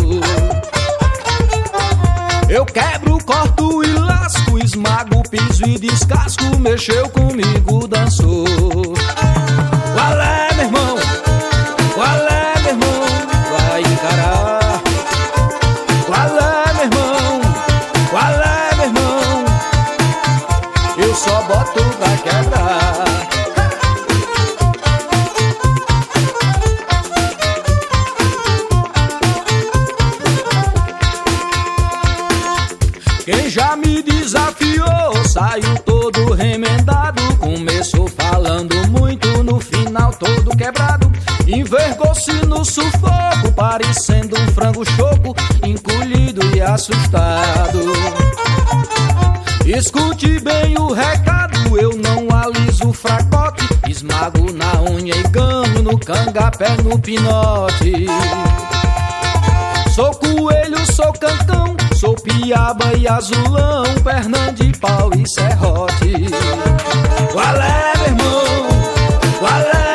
Eu 2.50 2.66
quebro, 2.66 3.24
corto 3.24 3.84
e 3.84 3.94
lasco, 3.94 4.58
esmago, 4.58 5.22
piso 5.30 5.64
e 5.68 5.78
descasco. 5.78 6.58
Mexeu 6.58 7.08
comigo, 7.10 7.88
dançou. 7.88 8.44
Qual 9.94 10.20
é, 10.20 10.50
meu 10.56 10.66
irmão? 10.66 10.98
Qual 11.94 12.28
é, 12.28 12.60
meu 12.62 12.72
irmão? 12.72 13.02
Vai 13.52 13.82
encarar. 13.82 14.82
Qual 16.08 16.38
é, 16.40 16.74
meu 16.74 16.84
irmão? 16.86 17.42
Qual 18.10 18.24
é, 18.24 18.76
meu 18.78 18.86
irmão? 18.86 19.46
Eu 20.98 21.14
só 21.14 21.44
boto 21.44 21.89
desafiou 34.02 35.00
saiu 35.30 35.78
todo 35.86 36.34
remendado. 36.34 37.22
Começou 37.38 38.08
falando 38.08 38.76
muito, 38.90 39.44
no 39.44 39.60
final 39.60 40.12
todo 40.14 40.58
quebrado. 40.58 41.12
Envergou-se 41.48 42.34
no 42.46 42.66
sufoco, 42.66 43.52
parecendo 43.56 44.40
um 44.40 44.48
frango 44.48 44.84
choco, 44.92 45.36
encolhido 45.64 46.42
e 46.56 46.62
assustado. 46.62 47.80
Escute 49.66 50.40
bem 50.40 50.76
o 50.80 50.92
recado, 50.92 51.78
eu 51.78 51.92
não 51.96 52.36
aliso 52.36 52.90
o 52.90 52.94
fracote. 52.94 53.68
Esmago 53.88 54.52
na 54.52 54.82
unha 54.82 55.16
e 55.16 55.24
ganho 55.30 55.84
no 55.84 55.98
cangapé, 56.00 56.76
no 56.84 56.98
pinote. 56.98 58.08
Sou 59.94 60.12
coelho, 60.16 60.80
sou 60.92 61.14
cancão, 61.14 61.76
sou 62.00 62.16
piaba 62.16 62.94
e 62.98 63.06
azulão, 63.08 63.84
perna 64.02 64.54
de 64.54 64.72
pau 64.80 65.12
e 65.14 65.28
serrote. 65.28 66.28
Qual 67.34 67.56
é, 67.56 67.94
meu 67.98 68.06
irmão? 68.08 68.68
Qual 69.40 69.60
é, 69.60 69.89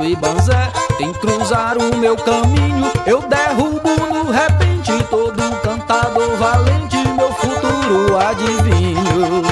tonto 0.00 0.04
e 0.04 0.16
banzé 0.16 0.72
Quem 0.96 1.12
cruzar 1.12 1.76
o 1.76 1.96
meu 1.96 2.16
caminho. 2.16 2.90
Eu 3.06 3.22
derrubo 3.22 3.88
no 4.12 4.30
repente 4.30 4.92
Todo 5.10 5.42
cantador 5.62 6.36
valente 6.36 6.96
Meu 7.16 7.32
futuro 7.34 8.18
adivinho. 8.18 9.42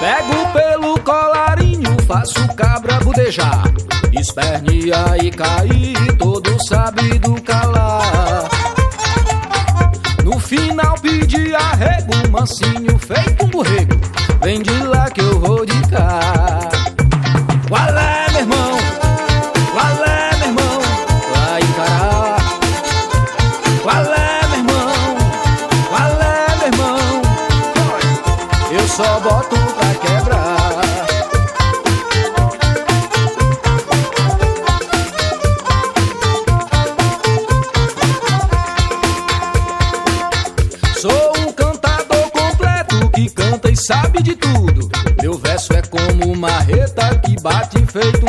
Pego 0.00 0.52
pelo 0.52 1.00
colarinho 1.00 1.96
Faço 2.06 2.46
cabra 2.54 3.00
budejar. 3.00 3.64
Espernear 4.12 5.16
e 5.22 5.30
cair 5.30 6.16
Todo 6.16 6.56
sabido 6.66 7.40
calar. 7.42 8.48
No 10.24 10.38
final 10.38 10.94
pedi 11.00 11.54
arrego, 11.54 12.12
mansinho 12.30 12.98
feito 12.98 13.46
um 13.46 13.48
borrego. 13.48 13.98
Vem 14.42 14.62
de 14.62 14.82
lá 14.84 15.07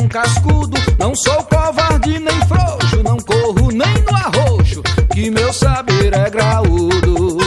cascudo. 0.09 0.77
Não 0.97 1.15
sou 1.15 1.43
covarde 1.43 2.19
nem 2.19 2.39
frouxo, 2.47 3.03
não 3.03 3.17
corro 3.17 3.69
nem 3.71 3.93
no 4.03 4.15
arroxo, 4.15 4.81
que 5.13 5.29
meu 5.29 5.53
saber 5.53 6.13
é 6.13 6.29
graúdo. 6.29 7.37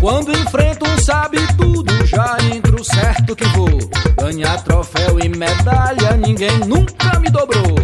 Quando 0.00 0.32
enfrento 0.32 0.88
um 0.88 0.98
sabe 0.98 1.38
tudo, 1.56 2.06
já 2.06 2.36
entro 2.54 2.82
certo 2.84 3.36
que 3.36 3.44
vou 3.48 3.78
ganhar 4.18 4.62
troféu 4.62 5.20
e 5.20 5.28
medalha, 5.28 6.16
ninguém 6.16 6.58
nunca 6.60 7.18
me 7.20 7.28
dobrou. 7.28 7.76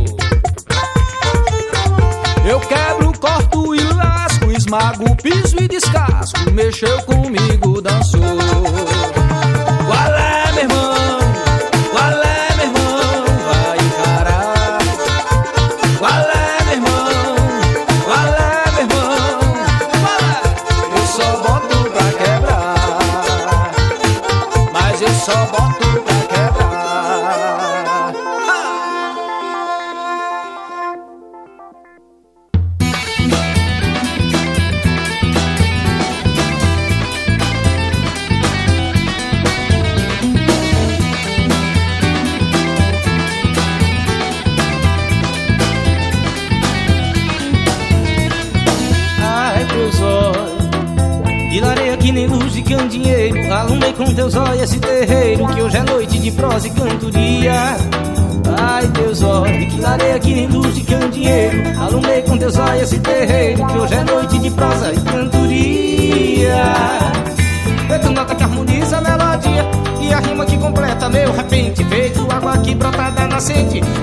Eu 2.44 2.58
quebro, 2.60 3.12
corto 3.20 3.74
e 3.74 3.82
lasco, 3.94 4.50
esmago, 4.50 5.16
piso 5.22 5.56
e 5.60 5.68
descasco. 5.68 6.50
Mexeu 6.50 7.00
comigo, 7.02 7.41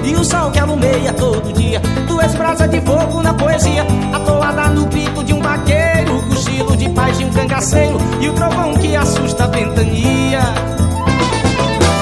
E 0.09 0.15
o 0.15 0.25
sol 0.25 0.49
que 0.49 0.57
alumeia 0.57 1.13
todo 1.13 1.53
dia. 1.53 1.79
Tu 2.07 2.19
és 2.19 2.33
brasa 2.33 2.67
de 2.67 2.81
fogo 2.81 3.21
na 3.21 3.31
poesia. 3.31 3.85
Atoada 4.11 4.69
no 4.69 4.87
grito 4.87 5.23
de 5.23 5.35
um 5.35 5.39
vaqueiro. 5.39 6.17
O 6.17 6.23
cochilo 6.23 6.75
de 6.75 6.89
paz 6.89 7.15
de 7.19 7.25
um 7.25 7.29
cangaceiro. 7.29 7.97
E 8.19 8.27
o 8.27 8.33
trovão 8.33 8.73
que 8.73 8.95
assusta 8.95 9.43
a 9.43 9.47
ventania. 9.47 10.39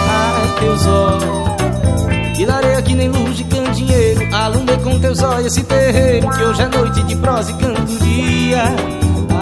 Ai, 0.10 0.60
teus 0.62 0.88
olhos. 0.88 2.38
Que 2.38 2.46
lareia 2.46 2.82
que 2.82 2.96
nem 2.96 3.10
luz 3.10 3.36
de 3.36 3.44
candeeiro. 3.44 4.34
Alumei 4.34 4.78
com 4.78 4.98
teus 5.00 5.22
olhos 5.22 5.48
esse 5.48 5.64
terreiro. 5.66 6.30
Que 6.30 6.44
hoje 6.44 6.62
é 6.62 6.68
noite 6.70 7.04
de 7.04 7.16
prosa 7.18 7.52
e 7.52 7.54
cantoria. 7.56 8.64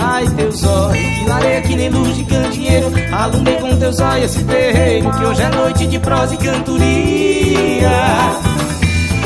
Ai, 0.01 0.28
teus 0.30 0.63
olhos. 0.63 0.97
Que 0.97 1.30
lareia 1.30 1.61
que 1.61 1.76
nem 1.76 1.89
luz 1.89 2.16
de 2.16 2.24
candeeiro. 2.24 2.91
Alumei 3.11 3.57
com 3.57 3.78
teus 3.78 3.99
olhos 3.99 4.24
esse 4.24 4.43
terreiro. 4.43 5.11
Que 5.11 5.24
hoje 5.24 5.43
é 5.43 5.49
noite 5.49 5.86
de 5.86 5.99
prosa 5.99 6.34
e 6.34 6.38
cantoria 6.38 8.55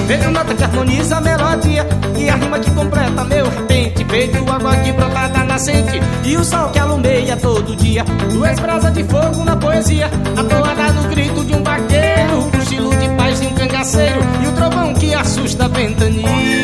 Veio 0.10 0.32
nota 0.32 0.56
que 0.56 0.64
harmoniza 0.64 1.18
a 1.18 1.22
melodia 1.22 1.86
E 2.18 2.28
a 2.28 2.36
rima 2.36 2.58
que 2.58 2.72
completa 2.72 3.24
meu 3.26 3.48
repente. 3.48 4.04
Feito 4.06 4.52
água 4.52 4.76
que 4.78 4.92
brota 4.92 5.28
da 5.28 5.44
nascente 5.44 6.02
E 6.26 6.36
o 6.36 6.44
sol 6.44 6.72
que 6.72 6.80
alumeia 6.80 7.38
todo 7.38 7.76
dia. 7.76 8.04
Tu 8.32 8.44
és 8.44 8.60
brasa 8.60 8.90
de 8.90 9.04
fogo 9.04 9.44
na 9.44 9.56
poesia 9.56 10.08
Atoada 10.36 10.94
no 10.94 11.10
grito 11.10 11.46
de 11.46 11.54
um 11.54 11.62
vaqueiro. 11.62 12.40
O 12.40 12.52
cochilo 12.52 12.90
de 12.96 13.08
paz 13.10 13.40
de 13.40 13.46
um 13.46 13.54
cangaceiro 13.54 14.22
E 14.44 14.48
o 14.48 14.52
trovão 14.54 14.96
que 14.96 15.14
assusta 15.14 15.66
a 15.66 15.68
ventania 15.68 16.59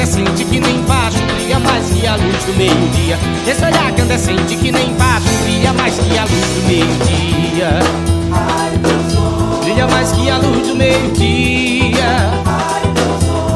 Esse 0.00 0.20
olhar 0.20 0.30
candescente 0.30 0.44
que 0.44 0.60
nem 0.60 0.80
baixo 0.82 1.18
Brilha 1.34 1.58
mais 1.58 1.90
que 1.90 2.06
a 2.06 2.14
luz 2.14 2.44
do 2.44 2.56
meio-dia. 2.56 3.18
Esse 3.44 3.64
olhar 3.64 3.92
candescente 3.92 4.56
que 4.56 4.70
nem 4.70 4.94
baixo 4.94 5.26
Brilha 5.42 5.72
mais 5.72 5.94
que 5.98 6.16
a 6.16 6.22
luz 6.22 6.46
do 6.54 6.66
meio-dia. 6.68 7.80
Brilha 9.64 9.86
mais 9.88 10.12
que 10.12 10.30
a 10.30 10.38
luz 10.38 10.68
do 10.68 10.74
meio-dia. 10.76 12.30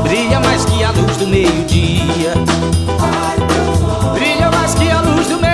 Brilha 0.02 0.40
mais 0.40 0.64
que 0.64 0.82
a 0.82 0.90
luz 0.90 1.16
do 1.16 1.26
meio-dia. 1.28 2.34
Brilha 4.14 4.50
mais 4.50 4.74
que 4.74 4.90
a 4.90 5.00
luz 5.00 5.28
do 5.28 5.36
meio-dia 5.36 5.51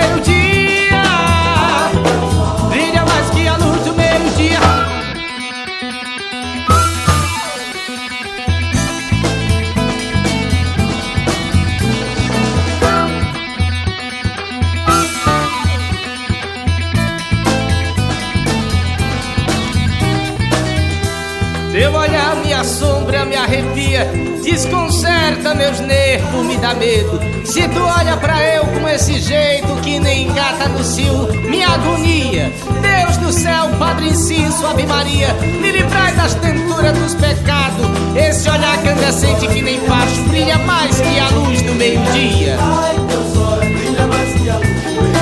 Teu 21.79 21.95
olhar 21.95 22.35
me 22.45 22.53
assombra, 22.53 23.25
me 23.25 23.37
arrepia 23.37 24.05
Desconcerta 24.43 25.55
meus 25.55 25.79
nervos, 25.79 26.45
me 26.45 26.57
dá 26.57 26.75
medo. 26.75 27.21
Se 27.45 27.69
tu 27.69 27.81
olha 27.81 28.17
pra 28.17 28.45
eu 28.53 28.65
com 28.67 28.89
esse 28.89 29.21
jeito 29.21 29.81
Que 29.81 30.01
nem 30.01 30.27
gata 30.33 30.69
no 30.71 30.83
cio, 30.83 31.29
minha 31.49 31.69
agonia. 31.69 32.53
Deus 32.83 33.17
do 33.19 33.33
céu, 33.33 33.69
Padre 33.79 34.09
Inciso, 34.09 34.67
Ave 34.67 34.87
Maria 34.87 35.33
Me 35.35 35.71
livrai 35.71 36.13
das 36.17 36.35
tenturas 36.35 36.99
dos 36.99 37.15
pecados. 37.15 37.87
Esse 38.17 38.51
olhar 38.51 38.77
candescente 38.83 39.47
que 39.47 39.63
nem 39.63 39.79
baixo 39.87 40.21
Brilha 40.25 40.59
mais 40.59 41.01
que 41.01 41.17
a 41.21 41.29
luz 41.29 41.63
do 41.63 41.77
meio-dia. 41.77 42.57
Ai, 42.59 42.97
teus 43.09 43.37
olhos, 43.37 43.69
brilha 43.69 44.05
mais 44.09 44.33
que 44.35 44.51
a 44.51 44.55
luz 44.55 44.67
do 44.67 45.03
meio-dia 45.03 45.18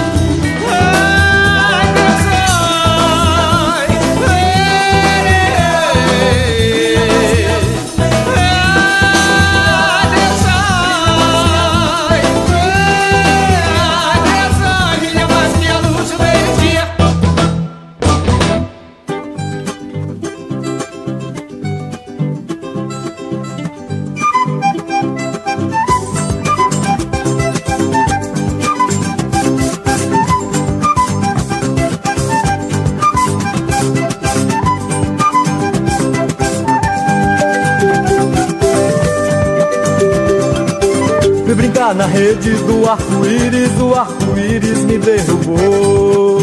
do 42.37 42.89
arco-íris, 42.89 43.71
o 43.81 43.95
arco-íris 43.95 44.79
me 44.85 44.99
derrubou. 44.99 46.39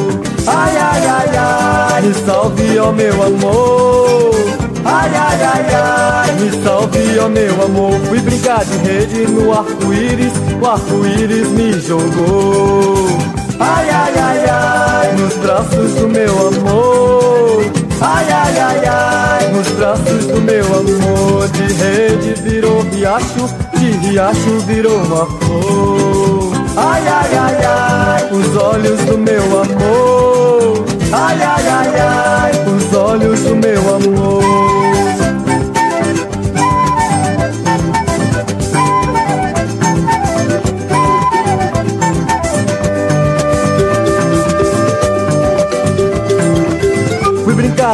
Ai, 0.48 0.78
ai, 0.78 1.06
ai, 1.06 1.38
ai, 1.38 2.02
me 2.02 2.14
salve, 2.26 2.80
ó 2.80 2.92
meu 2.92 3.24
amor. 3.24 4.36
Ai, 4.86 5.12
ai, 5.16 5.44
ai, 5.44 5.76
ai, 5.76 6.32
me 6.40 6.64
salve, 6.64 7.20
ó 7.20 7.30
meu 7.30 7.64
amor. 7.64 8.00
Fui 8.08 8.20
brincar 8.20 8.66
de 8.66 8.78
rede 8.78 9.28
no 9.32 9.54
arco-íris, 9.54 10.34
o 10.62 10.66
arco-íris 10.66 11.48
me 11.50 11.74
jogou. 11.80 13.08
Ai, 13.60 13.90
ai, 13.90 14.14
ai, 14.18 14.50
ai, 14.50 15.16
nos 15.16 15.36
braços 15.36 15.94
do 15.94 16.08
meu 16.10 16.48
amor. 16.48 17.72
Ai, 18.02 18.26
ai, 18.32 18.60
ai, 18.60 18.86
ai, 18.86 19.52
nos 19.54 19.68
braços 19.70 20.26
do 20.26 20.42
meu 20.42 20.66
amor. 20.66 21.48
de 21.50 21.74
rede 21.74 22.42
virou 22.42 22.82
riacho, 22.92 23.48
riacho 24.14 24.60
virou 24.68 24.96
uma 24.96 25.26
flor. 25.26 26.54
Ai, 26.78 27.08
ai, 27.08 27.36
ai, 27.36 27.66
ai, 27.66 28.32
os 28.32 28.56
olhos 28.56 29.00
do 29.06 29.18
meu 29.18 29.44
amor. 29.44 30.86
Ai, 31.12 31.42
ai, 31.42 31.68
ai, 31.68 32.00
ai, 32.00 32.52
os 32.76 32.96
olhos 32.96 33.40
do 33.40 33.56
meu 33.56 33.96
amor. 33.96 34.44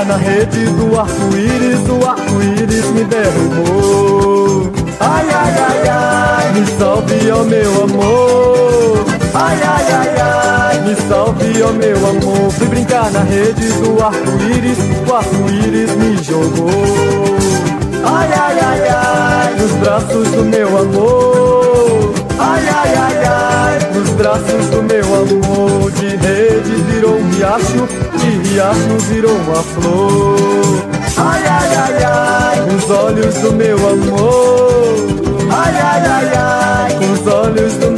na 0.06 0.16
rede 0.16 0.66
do 0.66 0.98
arco-íris, 0.98 1.82
o 1.90 2.08
arco-íris 2.08 2.86
me 2.92 3.04
derrubou. 3.04 3.89
Salve, 7.00 7.32
ó 7.32 7.44
meu 7.44 7.84
amor. 7.84 9.06
Ai, 9.34 9.58
ai, 9.62 9.86
ai, 9.92 10.16
ai, 10.22 10.82
me 10.82 10.96
salve, 11.08 11.62
ó 11.64 11.72
meu 11.72 11.98
amor. 11.98 12.52
Fui 12.52 12.68
brincar 12.68 13.12
na 13.12 13.22
rede 13.22 13.68
do 13.74 14.04
arco-íris, 14.04 14.78
o 15.08 15.14
arco-íris 15.14 15.96
me 15.96 16.18
jogou. 16.24 17.38
Ai, 18.04 18.30
ai, 18.34 18.60
ai, 18.60 18.90
ai, 18.90 19.56
nos 19.56 19.72
braços 19.74 20.30
do 20.30 20.44
meu 20.44 20.68
amor. 20.68 22.14
Ai, 22.38 22.68
ai, 22.68 22.94
ai, 22.96 23.26
ai, 23.26 23.80
nos 23.94 24.10
braços 24.12 24.66
do 24.72 24.84
meu 24.84 25.06
amor. 25.06 25.92
De 25.92 26.08
rede 26.08 26.76
virou 26.92 27.16
um 27.16 27.30
riacho, 27.32 27.88
de 28.18 28.50
riacho 28.50 28.98
virou 29.10 29.36
uma 29.36 29.64
flor. 29.64 30.36
Ai, 31.18 31.44
ai, 31.46 31.76
ai, 31.76 32.04
ai, 32.04 32.76
os 32.76 32.90
olhos 32.90 33.36
do 33.36 33.54
meu 33.54 33.78
amor. 33.78 34.80
Ai, 35.52 35.74
ai, 35.76 36.06
ai, 36.06 36.32
ai, 36.36 36.79
os 37.20 37.89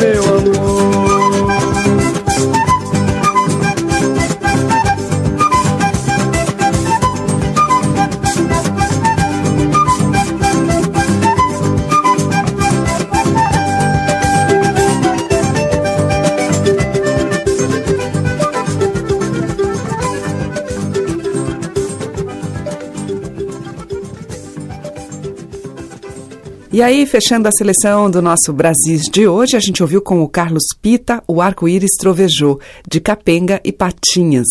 E 26.82 26.84
aí, 26.84 27.06
fechando 27.06 27.48
a 27.48 27.52
seleção 27.52 28.10
do 28.10 28.24
nosso 28.24 28.52
Brasis 28.52 29.04
de 29.04 29.28
hoje, 29.28 29.56
a 29.56 29.60
gente 29.60 29.84
ouviu 29.84 30.02
com 30.02 30.24
o 30.24 30.28
Carlos 30.28 30.64
Pita 30.82 31.24
o 31.28 31.40
Arco-Íris 31.40 31.92
Trovejou, 32.00 32.60
de 32.90 33.00
Capenga 33.00 33.62
e 33.64 33.72
Patinhas. 33.72 34.48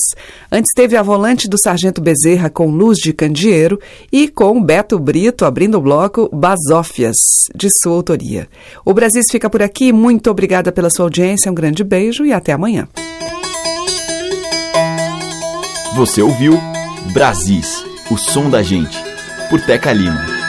Antes 0.48 0.70
teve 0.72 0.96
a 0.96 1.02
volante 1.02 1.48
do 1.48 1.58
Sargento 1.60 2.00
Bezerra 2.00 2.48
com 2.48 2.70
Luz 2.70 2.98
de 2.98 3.12
Candeeiro 3.12 3.80
e 4.12 4.28
com 4.28 4.62
Beto 4.62 4.96
Brito 4.96 5.44
abrindo 5.44 5.76
o 5.76 5.80
bloco 5.80 6.30
Basófias, 6.32 7.16
de 7.52 7.68
sua 7.68 7.94
autoria. 7.94 8.46
O 8.84 8.94
Brasis 8.94 9.26
fica 9.28 9.50
por 9.50 9.60
aqui, 9.60 9.92
muito 9.92 10.30
obrigada 10.30 10.70
pela 10.70 10.88
sua 10.88 11.06
audiência, 11.06 11.50
um 11.50 11.54
grande 11.54 11.82
beijo 11.82 12.24
e 12.24 12.32
até 12.32 12.52
amanhã. 12.52 12.86
Você 15.96 16.22
ouviu 16.22 16.56
Brasis, 17.12 17.84
o 18.08 18.16
som 18.16 18.48
da 18.48 18.62
gente, 18.62 18.96
por 19.50 19.60
Teca 19.60 19.92
Lima. 19.92 20.39